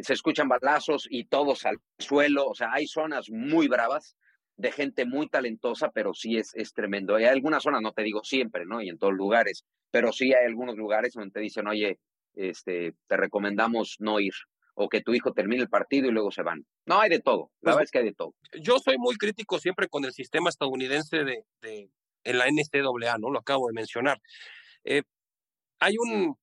[0.00, 4.16] se escuchan balazos y todos al suelo, o sea, hay zonas muy bravas
[4.56, 7.16] de gente muy talentosa, pero sí es, es tremendo.
[7.16, 8.80] Hay algunas zonas, no te digo siempre, ¿no?
[8.82, 11.98] Y en todos lugares, pero sí hay algunos lugares donde te dicen, oye,
[12.34, 14.32] este, te recomendamos no ir
[14.74, 16.64] o que tu hijo termine el partido y luego se van.
[16.86, 17.50] No, hay de todo.
[17.60, 18.34] La pues, verdad es que hay de todo.
[18.60, 21.90] Yo soy muy crítico siempre con el sistema estadounidense de, de
[22.24, 23.30] en la NCAA, ¿no?
[23.30, 24.20] Lo acabo de mencionar.
[24.84, 25.02] Eh,
[25.80, 26.36] hay un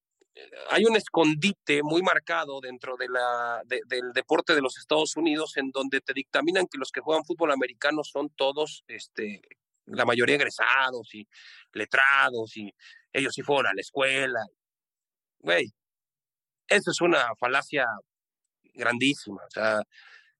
[0.69, 5.57] hay un escondite muy marcado dentro de la, de, del deporte de los Estados Unidos
[5.57, 9.41] en donde te dictaminan que los que juegan fútbol americano son todos, este,
[9.85, 11.27] la mayoría egresados y
[11.73, 12.73] letrados y
[13.11, 14.45] ellos sí fueron a la escuela.
[15.39, 15.73] Güey,
[16.67, 17.85] eso es una falacia
[18.79, 19.41] grandísima.
[19.45, 19.81] O sea,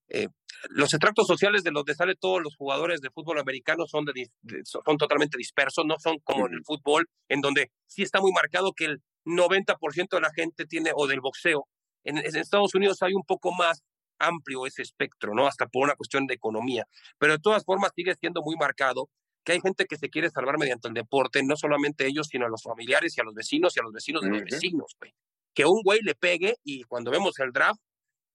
[0.08, 0.28] eh,
[0.70, 4.28] los extractos sociales de los de sale todos los jugadores de fútbol americano son, de,
[4.64, 8.72] son totalmente dispersos, no son como en el fútbol, en donde sí está muy marcado
[8.72, 11.68] que el 90% de la gente tiene, o del boxeo.
[12.04, 13.82] En, en, Estados Unidos hay un poco más
[14.18, 15.46] amplio ese espectro, ¿no?
[15.46, 16.84] Hasta por una cuestión de economía.
[17.18, 19.08] Pero de todas formas sigue siendo muy marcado
[19.44, 22.48] que hay gente que se quiere salvar mediante el deporte, no solamente ellos, sino a
[22.48, 25.14] los familiares y a los vecinos y a los vecinos de los vecinos, güey.
[25.54, 27.80] Que un güey le pegue y cuando vemos el draft,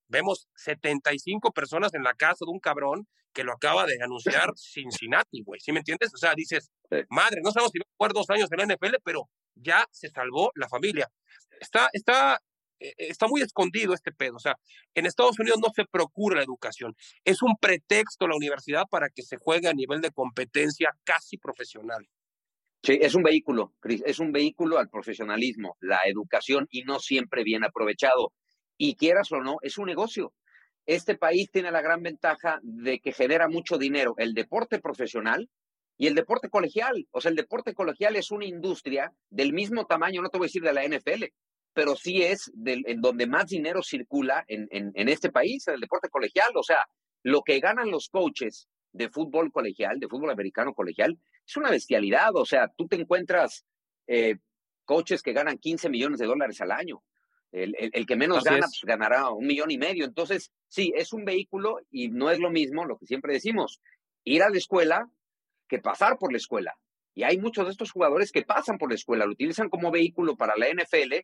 [0.08, 5.42] vemos 75 personas en la casa de un cabrón que lo acaba de anunciar Cincinnati,
[5.42, 5.60] güey.
[5.60, 6.12] ¿Sí me entiendes?
[6.14, 6.70] O sea, dices,
[7.10, 10.08] madre, no sabemos si va a jugar dos años en la NFL, pero ya se
[10.08, 11.08] salvó la familia.
[11.60, 12.40] Está, está,
[12.80, 14.36] eh, está muy escondido este pedo.
[14.36, 14.56] O sea,
[14.94, 16.94] en Estados Unidos no se procura la educación.
[17.24, 22.06] Es un pretexto la universidad para que se juegue a nivel de competencia casi profesional.
[22.82, 27.42] Sí, es un vehículo, Cris, es un vehículo al profesionalismo, la educación, y no siempre
[27.42, 28.32] bien aprovechado
[28.76, 30.32] y quieras o no, es un negocio.
[30.86, 35.48] Este país tiene la gran ventaja de que genera mucho dinero el deporte profesional
[35.98, 37.08] y el deporte colegial.
[37.10, 40.48] O sea, el deporte colegial es una industria del mismo tamaño, no te voy a
[40.48, 41.24] decir de la NFL,
[41.72, 46.08] pero sí es en donde más dinero circula en, en, este país, en el deporte
[46.08, 46.50] colegial.
[46.54, 46.86] O sea,
[47.22, 52.34] lo que ganan los coaches de fútbol colegial, de fútbol americano colegial, es una bestialidad.
[52.34, 53.66] O sea, tú te encuentras
[54.06, 54.36] eh,
[54.84, 57.02] coaches que ganan 15 millones de dólares al año.
[57.56, 60.04] El, que menos gana, pues, ganará un millón y medio.
[60.04, 63.80] Entonces, sí, es un vehículo y no es lo mismo lo que siempre decimos,
[64.24, 65.08] ir a la escuela
[65.66, 66.74] que pasar por la escuela.
[67.14, 70.36] Y hay muchos de estos jugadores que pasan por la escuela, lo utilizan como vehículo
[70.36, 71.14] para la NFL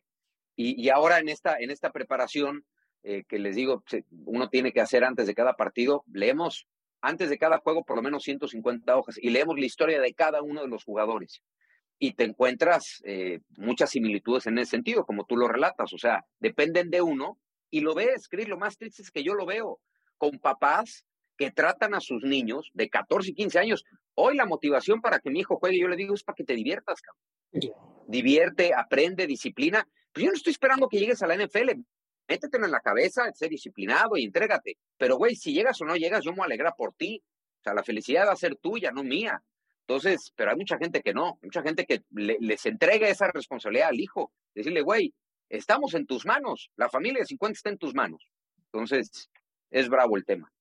[0.55, 2.65] y, ahora en esta, en esta preparación
[3.03, 3.83] eh, que les digo,
[4.25, 6.67] uno tiene que hacer antes de cada partido, leemos
[7.01, 10.41] antes de cada juego por lo menos 150 hojas y leemos la historia de cada
[10.41, 11.43] uno de los jugadores
[11.99, 16.25] y te encuentras eh, muchas similitudes en ese sentido, como tú lo relatas, o sea,
[16.39, 17.39] dependen de uno
[17.69, 19.79] y lo ves, Cris, lo más triste es que yo lo veo
[20.17, 21.05] con papás
[21.37, 23.83] que tratan a sus niños de 14 y 15 años.
[24.15, 26.53] Hoy la motivación para que mi hijo juegue, yo le digo, es para que te
[26.53, 27.73] diviertas, cabrón.
[28.07, 29.87] Divierte, aprende, disciplina.
[30.11, 31.71] Pues yo no estoy esperando que llegues a la NFL.
[32.27, 34.77] Métetelo en la cabeza, ser disciplinado y entrégate.
[34.97, 37.23] Pero, güey, si llegas o no llegas, yo me alegra por ti.
[37.59, 39.41] O sea, la felicidad va a ser tuya, no mía.
[39.87, 43.99] Entonces, pero hay mucha gente que no, mucha gente que les entrega esa responsabilidad al
[43.99, 45.13] hijo, decirle, güey,
[45.49, 48.29] estamos en tus manos, la familia de 50 está en tus manos.
[48.71, 49.29] Entonces,
[49.69, 50.51] es bravo el tema.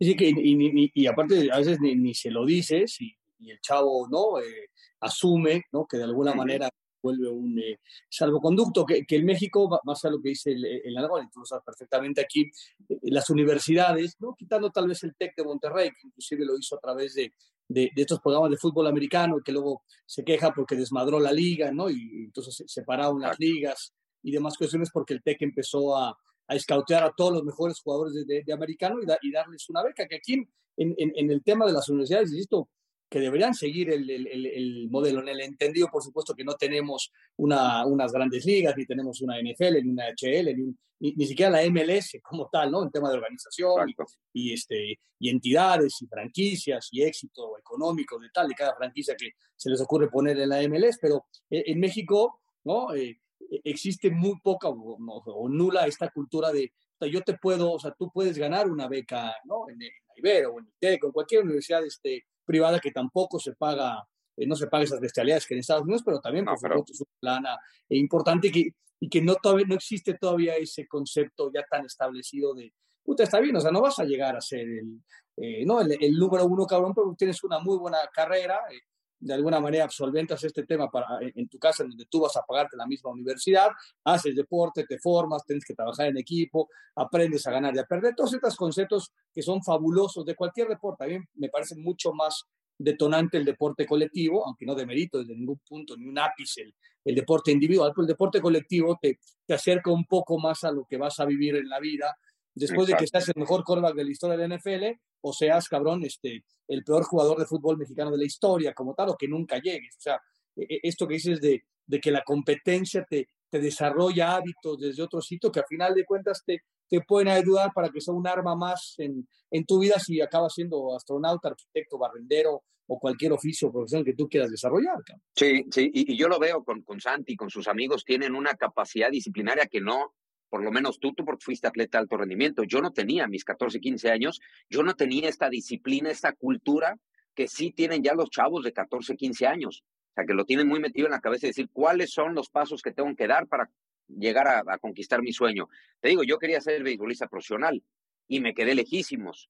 [0.00, 4.40] Sí, que, y, y, aparte a veces ni, se lo dices y, el chavo no
[4.40, 5.84] eh, asume ¿no?
[5.84, 6.70] que de alguna manera
[7.02, 10.94] vuelve un eh, salvoconducto, que, que en México, más a lo que dice el, el
[10.94, 12.50] y tú lo sabes perfectamente aquí,
[12.88, 14.34] eh, las universidades, ¿no?
[14.36, 17.32] quitando tal vez el TEC de Monterrey, que inclusive lo hizo a través de,
[17.68, 21.72] de, estos programas de fútbol americano y que luego se queja porque desmadró la liga,
[21.72, 21.90] ¿no?
[21.90, 23.92] Y, entonces se separaron las ligas
[24.22, 28.14] y demás cuestiones porque el TEC empezó a, a escautear a todos los mejores jugadores
[28.26, 31.66] de, de, americano y, y, darles una beca, que aquí en, en, en, el tema
[31.66, 32.68] de las universidades, insisto,
[33.12, 35.20] que deberían seguir el, el, el, modelo.
[35.20, 39.36] En el entendido, por supuesto, que no tenemos una, unas grandes ligas, ni tenemos una
[39.38, 42.82] NFL, ni una HL, ni, ni, siquiera la MLS como tal, ¿no?
[42.82, 43.94] En tema de organización
[44.32, 49.32] y, este, y entidades y franquicias y éxito económico de tal, de cada franquicia que
[49.54, 52.94] se les ocurre poner en la MLS, pero eh, en México, ¿no?
[52.94, 53.20] Eh,
[53.62, 56.72] existe muy poca o, o, nula esta cultura de,
[57.12, 59.68] yo te puedo, o sea, tú puedes ganar una beca, ¿no?
[59.68, 64.06] En, en Ibero o en ITEC en cualquier universidad este, privada que tampoco se paga,
[64.36, 67.00] eh, no se paga esas bestialidades que en Estados Unidos, pero también, por supuesto, es
[67.00, 68.70] una plana e importante que,
[69.00, 72.72] y que no, todavía, no existe todavía ese concepto ya tan establecido de,
[73.02, 75.00] puta, está bien, o sea, no vas a llegar a ser el,
[75.36, 78.80] eh, no, el, el, número uno, cabrón, pero tienes una muy buena carrera, eh,
[79.22, 82.42] de alguna manera absolventas este tema para, en, tu casa, en donde tú vas a
[82.42, 83.68] pagarte la misma universidad,
[84.04, 88.14] haces deporte, te formas, tienes que trabajar en equipo, aprendes a ganar y a perder,
[88.16, 91.04] todos estos conceptos que son fabulosos de cualquier deporte.
[91.04, 92.44] A mí me parece mucho más
[92.76, 96.74] detonante el deporte colectivo, aunque no de mérito desde ningún punto, ni un ápice el,
[97.04, 100.84] el deporte individual, pero el deporte colectivo te, te acerca un poco más a lo
[100.84, 102.16] que vas a vivir en la vida,
[102.54, 105.68] después de que seas el mejor quarterback de la historia de la NFL o seas,
[105.68, 109.28] cabrón, este, el peor jugador de fútbol mexicano de la historia como tal, o que
[109.28, 109.96] nunca llegues.
[109.96, 110.20] O sea,
[110.56, 115.02] e, e, esto que dices de, de que la competencia te, te desarrolla hábitos desde
[115.02, 118.26] otro sitio que a final de cuentas te, te pueden ayudar para que sea un
[118.26, 123.68] arma más en, en tu vida si acabas siendo astronauta, arquitecto, barrendero o cualquier oficio
[123.68, 124.96] o profesión que tú quieras desarrollar.
[125.34, 128.54] Sí, sí, y, y, yo lo veo con, con Santi, con sus amigos, tienen una
[128.54, 130.14] capacidad disciplinaria que no,
[130.52, 133.42] por lo menos tú, tú porque fuiste atleta de alto rendimiento, yo no tenía mis
[133.42, 134.38] 14, 15 años,
[134.68, 136.98] yo no tenía esta disciplina, esta cultura
[137.34, 139.82] que sí tienen ya los chavos de 14, 15 años.
[140.10, 142.50] O sea, que lo tienen muy metido en la cabeza y decir cuáles son los
[142.50, 143.70] pasos que tengo que dar para
[144.08, 145.70] llegar a, conquistar mi sueño.
[146.00, 147.82] Te digo, yo quería ser beisbolista profesional
[148.28, 149.48] y me quedé lejísimos,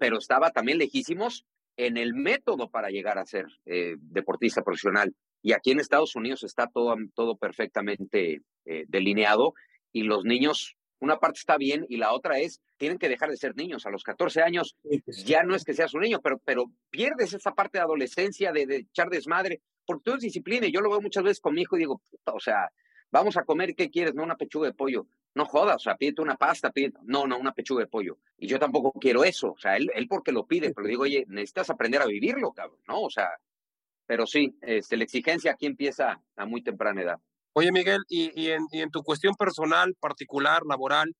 [0.00, 1.46] pero estaba también lejísimos
[1.76, 5.14] en el método para llegar a ser eh, deportista profesional.
[5.40, 9.54] Y aquí en Estados Unidos está todo, todo perfectamente eh, delineado
[9.96, 13.38] y los niños, una parte está bien y la otra es, tienen que dejar de
[13.38, 13.86] ser niños.
[13.86, 17.32] A los 14 años pues ya no es que seas un niño, pero, pero pierdes
[17.32, 20.66] esa parte de adolescencia, de, de echar desmadre, porque tú es disciplina.
[20.66, 22.70] Y yo lo veo muchas veces con mi hijo y digo, o sea,
[23.10, 24.14] vamos a comer, ¿qué quieres?
[24.14, 25.06] No, una pechuga de pollo.
[25.34, 28.18] No jodas, o sea, pídete una pasta, pídete, no, no, una pechuga de pollo.
[28.36, 31.04] Y yo tampoco quiero eso, o sea, él, él porque lo pide, pero le digo,
[31.04, 33.00] oye, necesitas aprender a vivirlo, cabrón, ¿no?
[33.00, 33.30] O sea,
[34.04, 37.20] pero sí, este, la exigencia aquí empieza a muy temprana edad.
[37.58, 41.16] Oye, Miguel, y, en, tu cuestión personal, particular, laboral,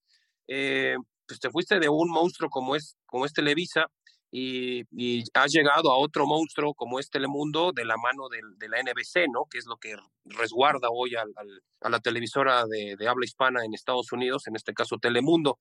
[0.47, 0.95] eh,
[1.27, 3.87] pues te fuiste de un monstruo como es, como es Televisa
[4.29, 8.83] y, y, has llegado a otro monstruo como es Telemundo de la mano de, la
[8.83, 9.45] NBC, ¿no?
[9.49, 14.11] Que es lo que resguarda hoy a la televisora de, de, habla hispana en Estados
[14.11, 15.57] Unidos, en este caso Telemundo.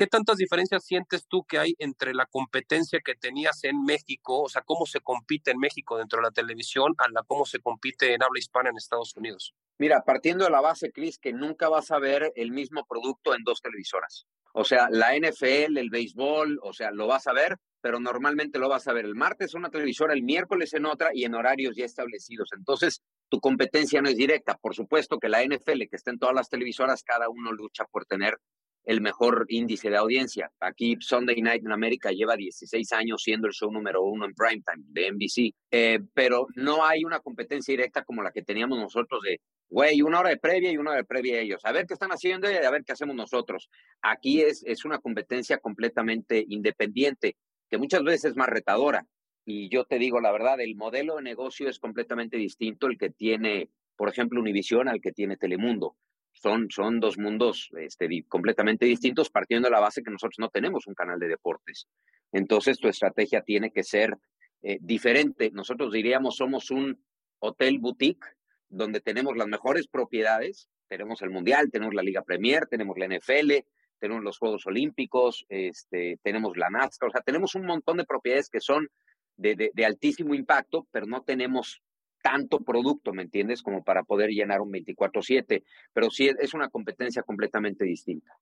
[0.00, 4.48] ¿Qué tantas diferencias sientes tú que hay entre la competencia que tenías en México, o
[4.48, 8.14] sea, cómo se compite en México dentro de la televisión, a la cómo se compite
[8.14, 9.52] en habla hispana en Estados Unidos?
[9.76, 13.44] Mira, partiendo de la base, Cris, que nunca vas a ver el mismo producto en
[13.44, 14.26] dos televisoras.
[14.54, 18.70] O sea, la NFL, el béisbol, o sea, lo vas a ver, pero normalmente lo
[18.70, 21.76] vas a ver el martes en una televisora, el miércoles en otra y en horarios
[21.76, 22.48] ya establecidos.
[22.56, 24.56] Entonces, tu competencia no es directa.
[24.62, 28.06] Por supuesto que la NFL, que está en todas las televisoras, cada uno lucha por
[28.06, 28.38] tener
[28.84, 30.50] el mejor índice de audiencia.
[30.60, 34.84] Aquí Sunday Night in America lleva 16 años siendo el show número uno en primetime
[34.88, 39.40] de NBC, eh, pero no hay una competencia directa como la que teníamos nosotros de,
[39.68, 42.10] güey, una hora de previa y una hora de previa ellos, a ver qué están
[42.10, 43.68] haciendo y a ver qué hacemos nosotros.
[44.02, 47.36] Aquí es, es una competencia completamente independiente,
[47.68, 49.06] que muchas veces es más retadora.
[49.44, 53.10] Y yo te digo la verdad, el modelo de negocio es completamente distinto el que
[53.10, 55.96] tiene, por ejemplo, Univision al que tiene Telemundo.
[56.32, 60.86] Son, son dos mundos este, completamente distintos, partiendo de la base que nosotros no tenemos
[60.86, 61.86] un canal de deportes.
[62.32, 64.16] Entonces, tu estrategia tiene que ser
[64.62, 65.50] eh, diferente.
[65.52, 67.02] Nosotros diríamos, somos un
[67.40, 68.26] hotel boutique
[68.68, 70.68] donde tenemos las mejores propiedades.
[70.88, 73.64] Tenemos el Mundial, tenemos la Liga Premier, tenemos la NFL,
[73.98, 78.48] tenemos los Juegos Olímpicos, este, tenemos la NASCAR, o sea, tenemos un montón de propiedades
[78.48, 78.88] que son
[79.36, 81.82] de, de, altísimo impacto, pero no tenemos
[82.22, 83.62] tanto producto, ¿me entiendes?
[83.62, 88.36] Como para poder llenar un 24/7, pero sí es una competencia completamente distinta.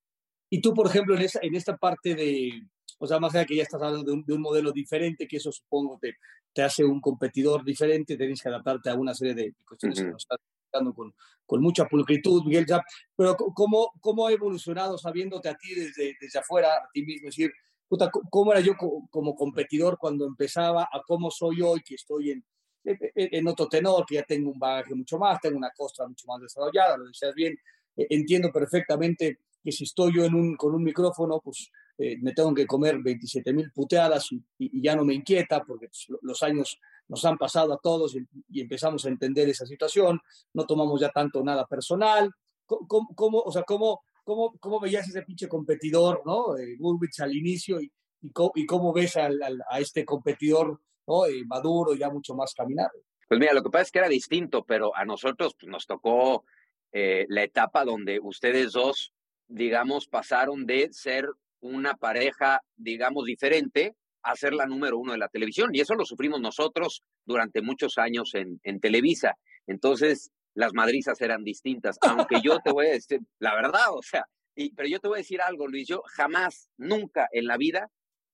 [0.50, 2.62] Y tú, por ejemplo, en, esa, en esta parte de,
[2.98, 5.98] o sea, más allá que ya estás hablando de un, modelo diferente, que eso supongo
[6.00, 6.16] te,
[6.52, 10.22] te hace un competidor diferente, tenés que adaptarte a una serie de cuestiones que nos
[10.22, 11.14] estás explicando con,
[11.44, 12.66] con mucha pulcritud, Miguel
[13.14, 17.28] Pero ¿cómo, ¿cómo ha evolucionado sabiéndote a ti desde, desde afuera, a ti mismo?
[17.28, 17.52] Es decir,
[17.86, 18.72] puta, ¿cómo era yo
[19.10, 22.44] como competidor cuando empezaba a cómo soy hoy que estoy en,
[22.84, 26.40] en otro tenor, que ya tengo un bagaje mucho más, tengo una costra mucho más
[26.40, 27.58] desarrollada, lo decías bien,
[27.96, 32.54] entiendo perfectamente que si estoy yo en un, con un micrófono, pues eh, me tengo
[32.54, 37.24] que comer 27 mil puteadas y, ya no me inquieta porque pues, los años nos
[37.24, 40.20] han pasado a todos y, empezamos a entender esa situación,
[40.54, 42.30] no tomamos ya tanto nada personal.
[42.66, 46.56] ¿Cómo, cómo o sea, cómo, cómo, cómo veías ese pinche competidor, ¿no?
[46.56, 46.76] Eh,
[47.18, 51.26] al inicio y, y, cómo, ves al, a este competidor ¿no?
[51.26, 52.90] Eh, maduro, ya mucho más caminado?
[53.26, 56.44] Pues mira, lo que pasa es que era distinto, pero a nosotros pues, nos tocó
[56.92, 59.12] eh, la etapa donde ustedes dos,
[59.48, 61.26] digamos, pasaron de ser
[61.61, 65.70] una pareja, digamos, diferente a ser la número uno de la televisión.
[65.72, 69.34] Y eso lo sufrimos nosotros durante muchos años en, Televisa.
[69.66, 71.98] Entonces, las madrizas eran distintas.
[72.00, 75.18] Aunque yo te voy a decir, la verdad, o sea, y, pero yo te voy
[75.18, 77.90] a decir algo, Luis, yo jamás, nunca en la vida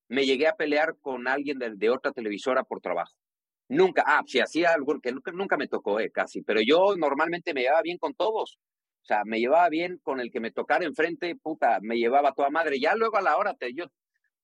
[0.09, 3.13] me llegué a pelear con alguien de, de otra televisora por trabajo.
[3.69, 7.55] Nunca, ah, si hacía algo que nunca, nunca me tocó, eh, casi, pero yo normalmente
[7.55, 8.59] me llevaba bien con todos.
[9.03, 12.51] O sea, me llevaba bien con el que me tocara enfrente, puta, me llevaba toda
[12.51, 12.79] madre.
[12.81, 13.87] Ya luego a la hora, te, yo,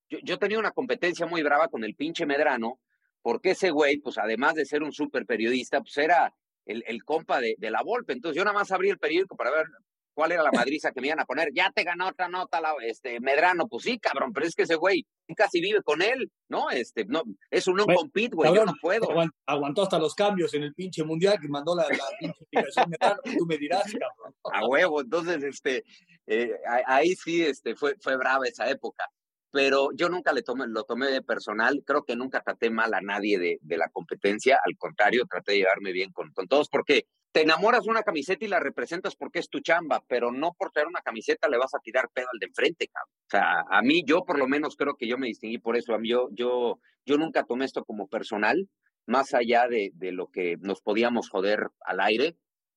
[0.08, 2.78] yo, tenía una competencia muy brava con el pinche Medrano,
[3.22, 6.34] porque ese güey, pues además de ser un súper periodista, pues era
[6.66, 8.12] el, el compa de, de, la Volpe.
[8.12, 9.66] Entonces yo nada más abrí el periódico para ver
[10.14, 11.50] cuál era la madriza que me iban a poner.
[11.54, 13.68] Ya te ganó otra nota, la, este, Medrano.
[13.68, 15.06] Pues sí, cabrón, pero es que ese güey
[15.36, 16.70] casi vive con él, ¿no?
[16.70, 19.08] Este, no, es un no compete, güey, yo no puedo.
[19.46, 23.46] Aguantó hasta los cambios en el pinche mundial que mandó la, la pinche Medrano, tú
[23.46, 24.34] me dirás, cabrón.
[24.52, 25.84] A huevo, entonces, este,
[26.26, 26.52] eh,
[26.86, 29.04] ahí sí, este, fue, fue brava esa época.
[29.52, 33.00] Pero yo nunca le tomé, lo tomé de personal, creo que nunca traté mal a
[33.00, 37.06] nadie de, de la competencia, al contrario, traté de llevarme bien con, con todos, porque
[37.32, 40.72] te enamoras de una camiseta y la representas porque es tu chamba, pero no por
[40.72, 43.14] tener una camiseta le vas a tirar pedo al de enfrente, cabrón.
[43.26, 45.94] O sea, a mí, yo por lo menos creo que yo me distinguí por eso.
[45.94, 48.68] A mí, yo, yo, yo nunca tomé esto como personal,
[49.06, 52.36] más allá de, de lo que nos podíamos joder al aire,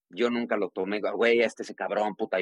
[0.10, 2.38] yo nunca lo tomé, güey, este ese cabrón, puta,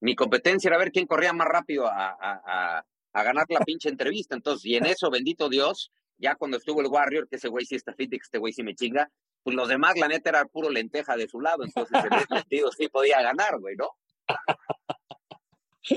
[0.00, 4.34] mi competencia era ver quién corría más rápido a, a, a, ganar la pinche entrevista.
[4.34, 7.76] Entonces, y en eso, bendito Dios, ya cuando estuvo el Warrior, que ese güey sí
[7.76, 9.10] está fit, que este güey sí me chinga,
[9.42, 11.64] pues los demás, la neta, era puro lenteja de su lado.
[11.64, 13.90] Entonces, en ese sentido, sí podía ganar, güey, ¿no?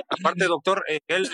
[0.10, 1.28] Aparte, doctor, eh, él.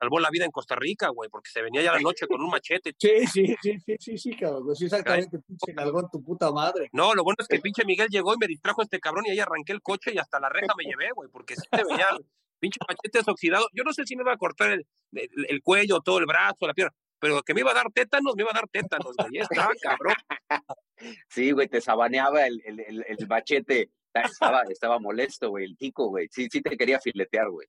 [0.00, 2.50] Salvó la vida en Costa Rica, güey, porque se venía ya la noche con un
[2.50, 2.94] machete.
[2.96, 4.74] Sí, sí, sí, sí, sí, sí, cabrón.
[4.76, 6.88] Sí, exactamente, pinche en tu puta madre.
[6.92, 9.24] No, lo bueno es que el pinche Miguel llegó y me distrajo a este cabrón
[9.26, 11.84] y ahí arranqué el coche y hasta la reja me llevé, güey, porque sí se
[11.84, 12.24] veía el
[12.60, 13.66] pinche machete oxidado.
[13.72, 16.74] Yo no sé si me iba a cortar el, el, cuello, todo el brazo, la
[16.74, 19.38] pierna, pero que me iba a dar tétanos, me iba a dar tétanos, güey.
[19.38, 20.14] Estaba cabrón.
[21.28, 23.90] Sí, güey, te sabaneaba el, el, el, el machete.
[24.12, 26.28] Estaba, estaba molesto, güey, el tico, güey.
[26.30, 27.68] Sí, sí te quería filetear, güey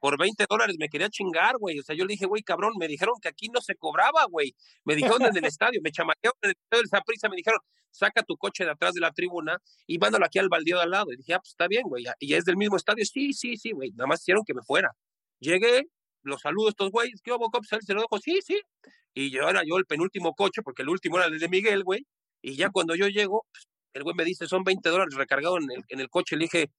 [0.00, 1.78] por 20 dólares me quería chingar, güey.
[1.78, 4.54] O sea, yo le dije, güey, cabrón, me dijeron que aquí no se cobraba, güey.
[4.84, 7.60] Me dijeron en el estadio, me chamaquearon en el estadio de prisa, me dijeron,
[7.90, 10.90] saca tu coche de atrás de la tribuna y mándalo aquí al baldío de al
[10.90, 11.12] lado.
[11.12, 12.04] Y dije, ah, pues está bien, güey.
[12.18, 13.04] Y es del mismo estadio.
[13.04, 13.90] Sí, sí, sí, güey.
[13.92, 14.90] Nada más hicieron que me fuera.
[15.38, 15.88] Llegué,
[16.22, 17.68] los saludo a estos güeyes, ¿qué hubo, Cops?
[17.80, 18.60] Se lo dejo, sí, sí.
[19.14, 22.06] Y yo era yo el penúltimo coche, porque el último era el de Miguel, güey.
[22.42, 25.70] Y ya cuando yo llego, pues, el güey me dice, son 20 dólares recargado en
[25.70, 26.36] el, en el coche.
[26.36, 26.70] Le dije,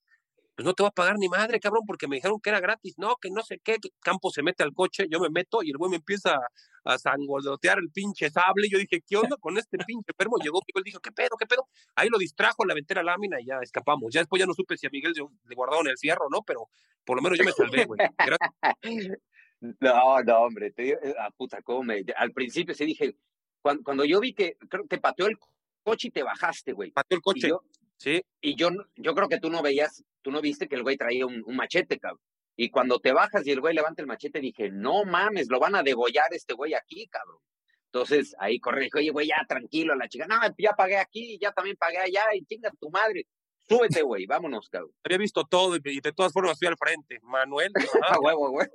[0.56, 2.96] pues no te va a pagar ni madre, cabrón, porque me dijeron que era gratis,
[2.98, 5.72] no, que no sé qué, que Campo se mete al coche, yo me meto y
[5.72, 6.38] el güey me empieza
[6.84, 10.38] a sangolotear el pinche sable, yo dije, ¿qué onda con este pinche enfermo?
[10.38, 11.68] Llegó Miguel, dijo, ¿qué pedo, qué pedo?
[11.96, 14.14] Ahí lo distrajo, la aventé la lámina y ya escapamos.
[14.14, 16.42] Ya después ya no supe si a Miguel le guardaron el fierro, ¿no?
[16.44, 16.70] Pero
[17.06, 18.00] por lo menos yo me salvé, güey.
[19.62, 23.16] No, no, hombre, te, ah, puta, cómo me, al principio sí dije,
[23.62, 25.38] cuando, cuando yo vi que creo, te pateó el
[25.84, 26.92] coche y te bajaste, güey.
[26.92, 27.50] Pateó el coche.
[27.98, 28.22] Sí.
[28.42, 31.26] Y yo, yo creo que tú no veías, tú no viste que el güey traía
[31.26, 32.22] un, machete, cabrón.
[32.56, 35.76] Y cuando te bajas y el güey levanta el machete, dije, no mames, lo van
[35.76, 37.38] a degollar este güey aquí, cabrón.
[37.86, 41.76] Entonces ahí corre, oye, güey, ya tranquilo, la chica, no, ya pagué aquí, ya también
[41.76, 43.28] pagué allá, y chinga tu madre.
[43.72, 44.92] Súbete, güey, vámonos, cabrón.
[45.04, 47.20] Había visto todo y de todas formas fui al frente.
[47.24, 47.72] Manuel.
[48.16, 48.68] A huevo, güey.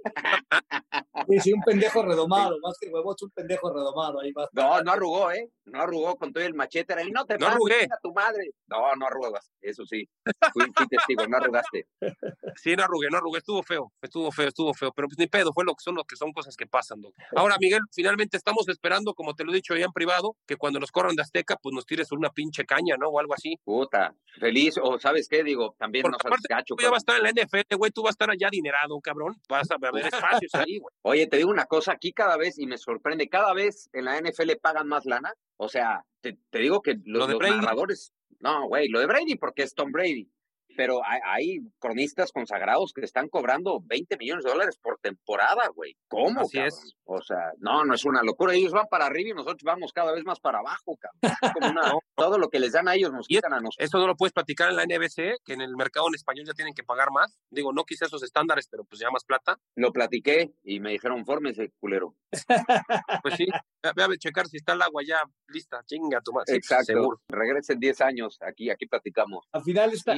[1.41, 4.21] Sí, un pendejo redomado, más que huevo, es un pendejo redomado.
[4.21, 4.49] Ahí va.
[4.53, 5.51] No, no arrugó, ¿eh?
[5.65, 6.95] No arrugó con todo el machete.
[7.07, 7.85] Y no te no arrugué.
[7.85, 8.51] a tu madre.
[8.69, 10.09] No, no arrugas, eso sí.
[10.53, 11.87] Fui, testigo, no arrugaste.
[12.57, 13.39] Sí, no arrugué, no arrugué.
[13.39, 14.91] Estuvo feo, estuvo feo, estuvo feo.
[14.93, 17.15] Pero pues ni pedo, fue lo que son, lo que son cosas que pasan, Doc.
[17.35, 20.81] Ahora, Miguel, finalmente estamos esperando, como te lo he dicho ya en privado, que cuando
[20.81, 23.09] nos corran de Azteca, pues nos tires una pinche caña, ¿no?
[23.09, 23.59] O algo así.
[23.65, 25.43] Puta, feliz o ¿sabes qué?
[25.43, 27.91] Digo, también Porque nos aparte, gacho, tú ya vas a estar en la NFL, güey,
[27.91, 29.35] tú vas a estar allá adinerado, cabrón.
[29.49, 29.93] Vas a ver
[30.47, 30.93] espacios ahí, güey.
[31.03, 34.21] Oye, te digo una cosa, aquí cada vez, y me sorprende, cada vez en la
[34.21, 35.33] NFL pagan más lana.
[35.57, 39.75] O sea, te, digo que los, los narradores, no, güey, lo de Brady porque es
[39.75, 40.29] Tom Brady
[40.77, 45.97] pero hay, cronistas consagrados que están cobrando 20 millones de dólares por temporada, güey.
[46.09, 46.41] ¿Cómo?
[46.41, 46.97] Así es.
[47.05, 48.55] O sea, no, no es una locura.
[48.55, 51.17] Ellos van para arriba y nosotros vamos cada vez más para abajo, cabrón.
[52.17, 53.87] todo lo que les dan a ellos nos quitan a nosotros.
[53.87, 56.55] Eso no lo puedes platicar en la NBC, que en el mercado en español ya
[56.55, 57.39] tienen que pagar más.
[57.51, 59.59] Digo, no quise esos estándares, pero pues ya más plata.
[59.75, 62.15] Lo platiqué y me dijeron, fórmese, culero.
[63.23, 63.47] pues sí,
[63.95, 65.19] ve a checar si está el agua ya
[65.49, 66.57] lista, chinga tu madre.
[66.57, 66.87] Exacto.
[66.87, 67.21] seguro.
[67.29, 69.47] Regresen 10 años, aquí, aquí platicamos.
[69.53, 70.17] Al final esta,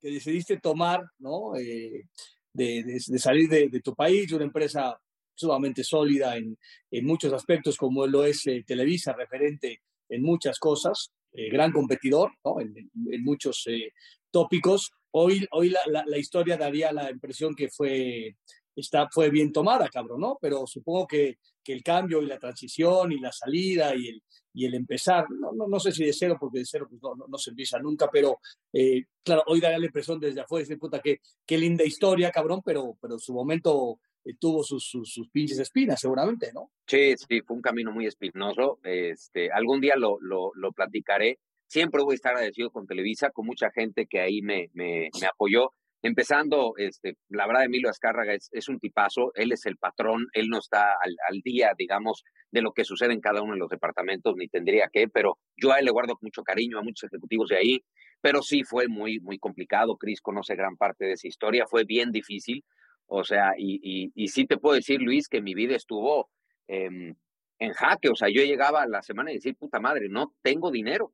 [0.00, 1.56] que decidiste tomar, ¿no?
[1.56, 2.06] Eh,
[2.52, 4.98] de, salir de, tu país, una empresa
[5.34, 6.56] sumamente sólida en,
[7.04, 12.60] muchos aspectos, como lo es eh, Televisa, referente en muchas cosas, eh, gran competidor, ¿no?
[12.60, 12.90] En,
[13.24, 13.64] muchos
[14.30, 14.92] tópicos.
[15.10, 18.36] Hoy, hoy la, historia daría la impresión que fue,
[18.76, 20.38] está, fue bien tomada, cabrón, ¿no?
[20.40, 24.22] Pero supongo que, que el cambio y la transición y la salida y el,
[24.52, 27.14] y el empezar, no, no, no, sé si de cero, porque de cero pues no,
[27.26, 28.38] no, se empieza nunca, pero
[28.72, 32.60] eh, claro, hoy daría la impresión desde afuera, decir, puta, qué, qué linda historia, cabrón,
[32.64, 36.70] pero, pero su momento eh, tuvo sus, sus, sus, pinches espinas, seguramente, ¿no?
[36.86, 38.78] Sí, sí, fue un camino muy espinoso.
[38.82, 41.38] Este, algún día lo, lo, lo platicaré.
[41.66, 45.26] Siempre voy a estar agradecido con Televisa, con mucha gente que ahí me, me, me
[45.26, 45.72] apoyó.
[46.06, 50.48] Empezando, este, la verdad, Emilio Azcárraga es, es, un tipazo, él es el patrón, él
[50.50, 53.70] no está al, al, día, digamos, de lo que sucede en cada uno de los
[53.70, 57.48] departamentos, ni tendría que, pero yo a él le guardo mucho cariño a muchos ejecutivos
[57.48, 57.84] de ahí,
[58.20, 62.12] pero sí fue muy, muy complicado, Cris conoce gran parte de esa historia, fue bien
[62.12, 62.62] difícil,
[63.06, 66.28] o sea, y, y, y sí te puedo decir, Luis, que mi vida estuvo
[66.68, 67.14] eh,
[67.58, 70.70] en jaque, o sea, yo llegaba a la semana y decir, puta madre, no tengo
[70.70, 71.10] dinero,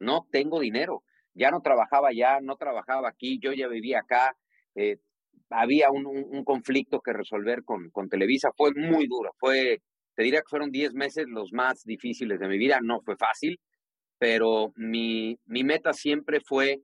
[0.00, 1.02] no tengo dinero
[1.34, 4.36] ya no trabajaba ya, no trabajaba aquí, yo ya vivía acá,
[4.74, 4.98] eh,
[5.50, 9.82] había un, conflicto que resolver con, con Televisa, fue muy duro, fue,
[10.14, 13.60] te diría que fueron 10 meses los más difíciles de mi vida, no fue fácil,
[14.18, 16.82] pero mi, mi meta siempre fue,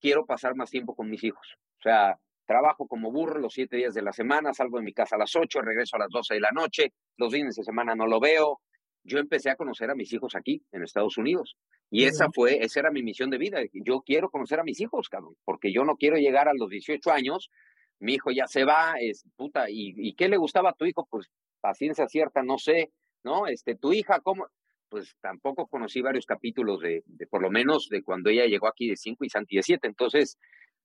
[0.00, 3.94] quiero pasar más tiempo con mis hijos, o sea, trabajo como burro los siete días
[3.94, 6.40] de la semana, salgo de mi casa a las 8, regreso a las 12 de
[6.40, 8.60] la noche, los fines de semana no lo veo,
[9.04, 11.56] yo empecé a conocer a mis hijos aquí, en Estados Unidos.
[11.94, 13.60] Y esa fue, esa era mi misión de vida.
[13.72, 17.08] Yo quiero conocer a mis hijos, cabrón, porque yo no quiero llegar a los 18
[17.12, 17.52] años,
[18.00, 21.06] mi hijo ya se va, es puta, ¿y, y qué le gustaba a tu hijo?
[21.08, 21.30] Pues
[21.60, 22.90] paciencia cierta, no sé,
[23.22, 23.46] ¿no?
[23.46, 24.48] Este, tu hija, ¿cómo?
[24.88, 28.88] Pues tampoco conocí varios capítulos de, de por lo menos de cuando ella llegó aquí
[28.88, 29.86] de 5 y Santi de 7.
[29.86, 30.36] Entonces,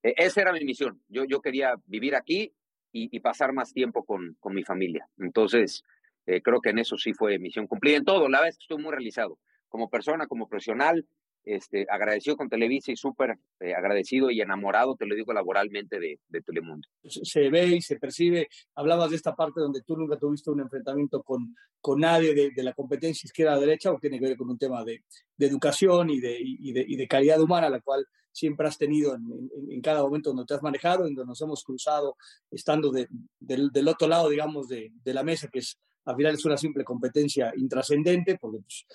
[0.04, 1.02] e, esa era mi misión.
[1.08, 2.54] Yo, yo quería vivir aquí
[2.92, 5.10] y, y pasar más tiempo con, con mi familia.
[5.18, 5.84] Entonces,
[6.28, 7.98] eh, creo que en eso sí fue misión cumplida.
[7.98, 9.40] En todo, la vez que estoy muy realizado.
[9.70, 11.06] Como persona, como profesional,
[11.46, 16.20] este, agradecido con Televisa y súper eh, agradecido y enamorado, te lo digo laboralmente, de,
[16.28, 16.88] de, Telemundo.
[17.04, 21.24] Se ve y se percibe, hablabas de esta parte donde tú nunca tuviste un enfrentamiento
[21.24, 24.84] con, con nadie de, de la competencia izquierda-derecha, o tiene que ver con un tema
[24.84, 25.04] de,
[25.38, 26.58] de educación y de, y,
[26.94, 30.46] y de, calidad humana, la cual siempre has tenido en, en, en, cada momento donde
[30.46, 32.16] te has manejado, en donde nos hemos cruzado,
[32.52, 33.08] estando de,
[33.40, 36.84] del, del otro lado, digamos, de la mesa, que es al final es una simple
[36.84, 38.86] competencia intrascendente, porque pues,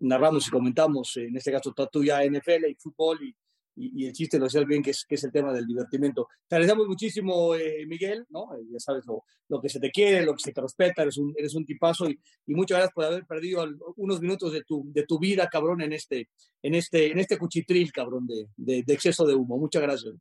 [0.00, 3.34] narramos y comentamos, en este caso, tuya NFL y fútbol, y,
[3.76, 6.28] y, y, el chiste lo decías bien, que es, que es el tema del divertimento.
[6.46, 8.54] Te agradecemos muchísimo, eh, Miguel, ¿no?
[8.54, 11.18] Eh, ya sabes lo, lo, que se te quiere, lo que se te respeta, eres
[11.18, 13.66] un, eres un tipazo, y, y, muchas gracias por haber perdido
[13.96, 16.28] unos minutos de tu, de tu vida, cabrón, en este,
[16.62, 19.58] en este, en este cuchitril, cabrón, de, de, de exceso de humo.
[19.58, 20.14] Muchas gracias.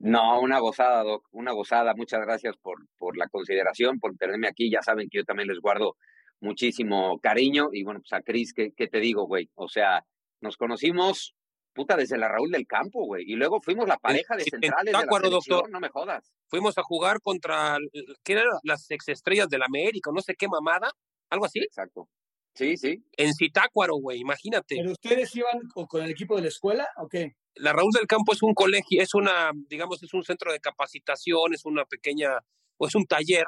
[0.00, 1.92] No, una gozada, Doc, una gozada.
[1.94, 4.70] Muchas gracias por, por la consideración, por tenerme aquí.
[4.70, 5.96] Ya saben que yo también les guardo
[6.40, 7.68] muchísimo cariño.
[7.72, 9.50] Y bueno, pues a Cris, ¿qué, ¿qué, te digo, güey?
[9.54, 10.04] O sea,
[10.40, 11.34] nos conocimos,
[11.72, 13.24] puta, desde la Raúl del Campo, güey.
[13.26, 15.70] Y luego fuimos la pareja de centrales de la selección, doctor.
[15.70, 16.32] no me jodas.
[16.48, 17.78] Fuimos a jugar contra,
[18.24, 20.10] ¿qué eran las exestrellas del América?
[20.12, 20.90] No sé qué mamada,
[21.30, 21.60] algo así.
[21.60, 22.08] Exacto.
[22.54, 23.04] Sí, sí.
[23.16, 24.76] En Citácuaro, güey, imagínate.
[24.76, 27.36] ¿Pero ustedes iban con el equipo de la escuela o qué?
[27.54, 31.54] La Raúl del Campo es un colegio, es una, digamos, es un centro de capacitación,
[31.54, 32.38] es una pequeña,
[32.76, 33.44] o es un taller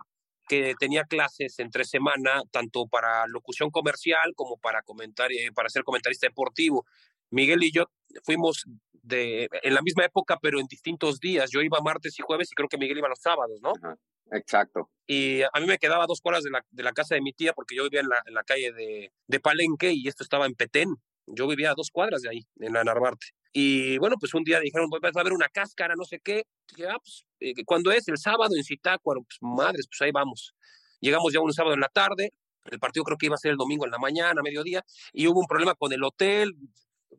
[0.49, 6.27] que tenía clases entre semana, tanto para locución comercial como para comentar, para ser comentarista
[6.27, 6.85] deportivo.
[7.31, 7.87] Miguel y yo
[8.25, 11.51] fuimos de, en la misma época, pero en distintos días.
[11.51, 13.73] Yo iba martes y jueves y creo que Miguel iba los sábados, ¿no?
[13.83, 13.97] Ajá,
[14.33, 14.91] exacto.
[15.07, 17.53] Y a mí me quedaba dos cuadras de la, de la casa de mi tía
[17.53, 20.55] porque yo vivía en la, en la calle de, de Palenque y esto estaba en
[20.55, 20.95] Petén.
[21.27, 23.29] Yo vivía a dos cuadras de ahí, en la Narvarte.
[23.53, 26.45] Y bueno, pues un día dijeron, pues va a haber una cáscara, no sé qué.
[26.75, 28.09] dije, ah, pues, eh, ¿cuándo es?
[28.09, 29.23] El sábado en Citácuaro.
[29.23, 30.55] Pues madres, pues ahí vamos.
[31.01, 32.33] Llegamos ya un sábado en la tarde.
[32.65, 34.83] El partido creo que iba a ser el domingo en la mañana, mediodía.
[35.13, 36.55] Y hubo un problema con el hotel.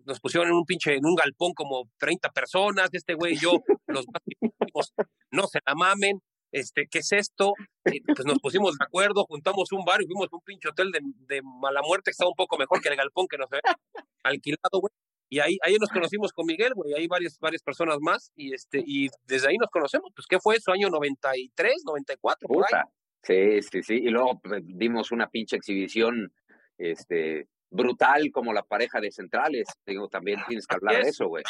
[0.05, 2.89] Nos pusieron en un pinche, en un galpón como 30 personas.
[2.93, 3.51] Este güey y yo,
[3.88, 4.91] los más
[5.31, 6.19] no se la mamen.
[6.51, 7.53] Este, ¿qué es esto?
[7.86, 10.91] Y pues nos pusimos de acuerdo, juntamos un bar y fuimos a un pinche hotel
[10.91, 13.75] de, de mala muerte que estaba un poco mejor que el galpón que nos había
[14.23, 14.91] alquilado, güey.
[15.34, 18.84] Y ahí, ahí nos conocimos con Miguel, güey, hay varias, varias personas más, y este,
[18.86, 20.71] y desde ahí nos conocemos, pues, ¿qué fue eso?
[20.71, 22.47] ¿Año 93, 94?
[22.47, 22.84] Por ahí?
[23.23, 26.31] Sí, sí, sí, y luego pues, dimos una pinche exhibición,
[26.77, 31.43] este, brutal como la pareja de centrales, digo, también tienes que hablar de eso, güey.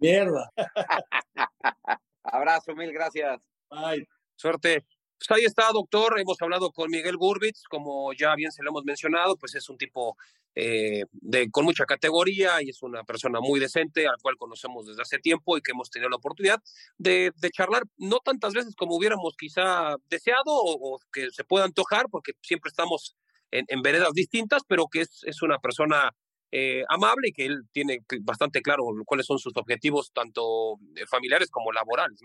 [0.00, 0.50] Mierda.
[2.24, 3.40] Abrazo, mil gracias.
[3.70, 4.08] Bye.
[4.34, 4.84] Suerte.
[5.18, 6.18] Pues ahí está, doctor.
[6.20, 9.76] Hemos hablado con Miguel Gurbitz, como ya bien se lo hemos mencionado, pues es un
[9.76, 10.16] tipo
[10.54, 15.02] eh, de, con mucha categoría y es una persona muy decente, al cual conocemos desde
[15.02, 16.62] hace tiempo y que hemos tenido la oportunidad
[16.98, 22.32] de, charlar, no tantas veces como hubiéramos quizá deseado o, que se pueda antojar, porque
[22.42, 23.16] siempre estamos
[23.50, 26.14] en, veredas distintas, pero que es, es una persona
[26.50, 31.50] eh, amable y que él tiene bastante claro cuáles son sus objetivos, tanto eh, familiares
[31.50, 32.20] como laborales.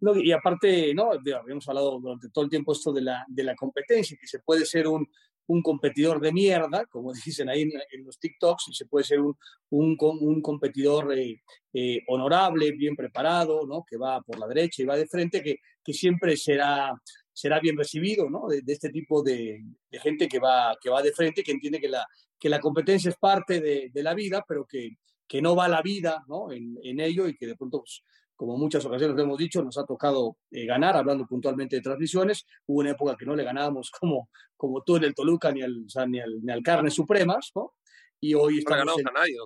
[0.00, 3.54] No, y aparte, no, habíamos hablado durante todo el tiempo esto de la, de la
[3.54, 5.06] competencia, que se puede ser un,
[5.50, 9.36] un competidor de mierda, como dicen ahí en, los TikToks, y se puede ser un,
[9.70, 11.42] un, un competidor eh,
[11.72, 13.84] eh, honorable, bien preparado, ¿no?
[13.84, 16.94] que va por la derecha y va de frente, que, que siempre será,
[17.32, 18.46] será bien recibido ¿no?
[18.48, 21.80] de, de este tipo de, de, gente que va, que va de frente, que entiende
[21.80, 22.06] que la,
[22.38, 25.82] que la competencia es parte de, de la vida, pero que, que no va la
[25.82, 26.52] vida ¿no?
[26.52, 28.02] En, en ello y que de pronto pues,
[28.40, 32.46] como muchas ocasiones lo hemos dicho, nos ha tocado eh, ganar, hablando puntualmente de transmisiones.
[32.64, 35.84] Hubo una época que no le ganábamos como, como tú en el Toluca ni al,
[35.84, 37.74] o sea, ni al, ni al Carnes Supremas, ¿no?
[38.18, 39.36] Y hoy estamos no en, a nadie,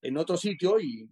[0.00, 1.10] en, otro sitio y,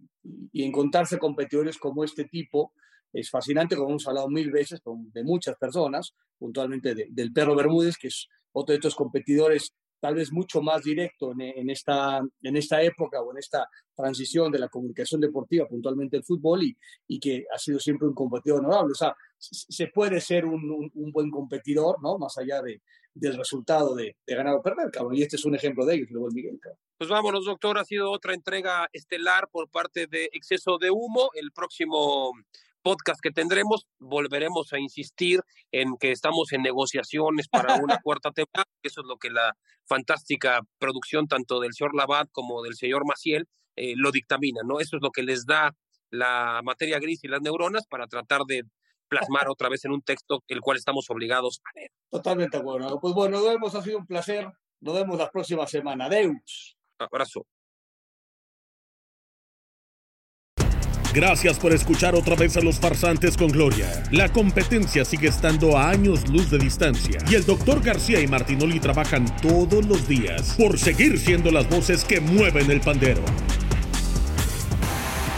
[0.53, 2.71] y, encontrarse competidores como este tipo
[3.11, 7.53] es fascinante, como hemos hablado mil veces con, de muchas personas, puntualmente de, del Perro
[7.53, 9.75] Bermúdez, que es otro de estos competidores
[10.05, 14.51] tal vez mucho más directo en, en, esta, en esta época o en esta transición
[14.51, 16.77] de la comunicación deportiva, puntualmente el fútbol, y,
[17.07, 18.91] y que ha sido siempre un competidor honorable.
[18.91, 22.19] O sea, se puede ser un, un, un buen competidor, ¿no?
[22.19, 22.83] Más allá de,
[23.15, 25.15] del resultado de, de, ganar o perder, cabrón.
[25.15, 26.79] Y este es un ejemplo de ello, luego Miguel, cabrón.
[26.99, 27.79] Pues vámonos, doctor.
[27.79, 31.31] Ha sido otra entrega estelar por parte de Exceso de Humo.
[31.33, 32.31] El próximo
[32.85, 38.69] podcast que tendremos, volveremos a insistir en que estamos en negociaciones para una cuarta temporada,
[38.83, 43.47] eso es lo que la fantástica producción tanto del señor Labat como del señor Maciel
[43.75, 44.79] eh, lo dictamina, ¿no?
[44.79, 45.75] Eso es lo que les da
[46.11, 48.61] la materia gris y las neuronas para tratar de
[49.07, 51.91] plasmar otra vez en un texto el cual estamos obligados a leer.
[52.11, 52.99] Totalmente bueno.
[53.01, 54.47] Pues bueno, nos vemos, ha sido un placer.
[54.79, 56.07] Nos vemos la próxima semana.
[56.07, 56.77] Deus.
[56.99, 57.47] Abrazo.
[61.15, 64.03] Gracias por escuchar otra vez a los farsantes con Gloria.
[64.11, 68.81] La competencia sigue estando a años luz de distancia y el doctor García y Martinoli
[68.81, 73.21] trabajan todos los días por seguir siendo las voces que mueven el pandero.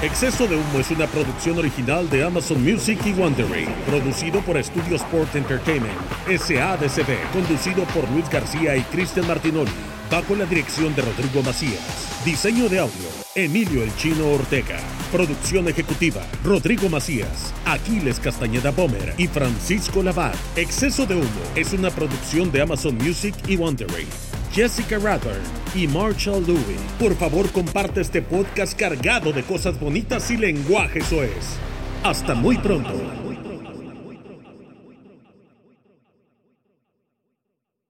[0.02, 4.96] Exceso de Humo es una producción original de Amazon Music y Wondering, producido por Studio
[4.96, 5.94] Sport Entertainment,
[6.28, 9.70] SADCB, conducido por Luis García y Cristian Martinoli,
[10.10, 12.08] bajo la dirección de Rodrigo Macías.
[12.26, 14.80] Diseño de audio, Emilio El Chino Ortega.
[15.12, 20.36] Producción ejecutiva, Rodrigo Macías, Aquiles Castañeda Bomer y Francisco Lavat.
[20.56, 24.08] Exceso de Humo es una producción de Amazon Music y Wondering.
[24.54, 25.40] Jessica Rather
[25.76, 26.80] y Marshall Louis.
[27.00, 31.58] Por favor, comparte este podcast cargado de cosas bonitas y lenguaje es.
[32.04, 33.27] Hasta muy pronto.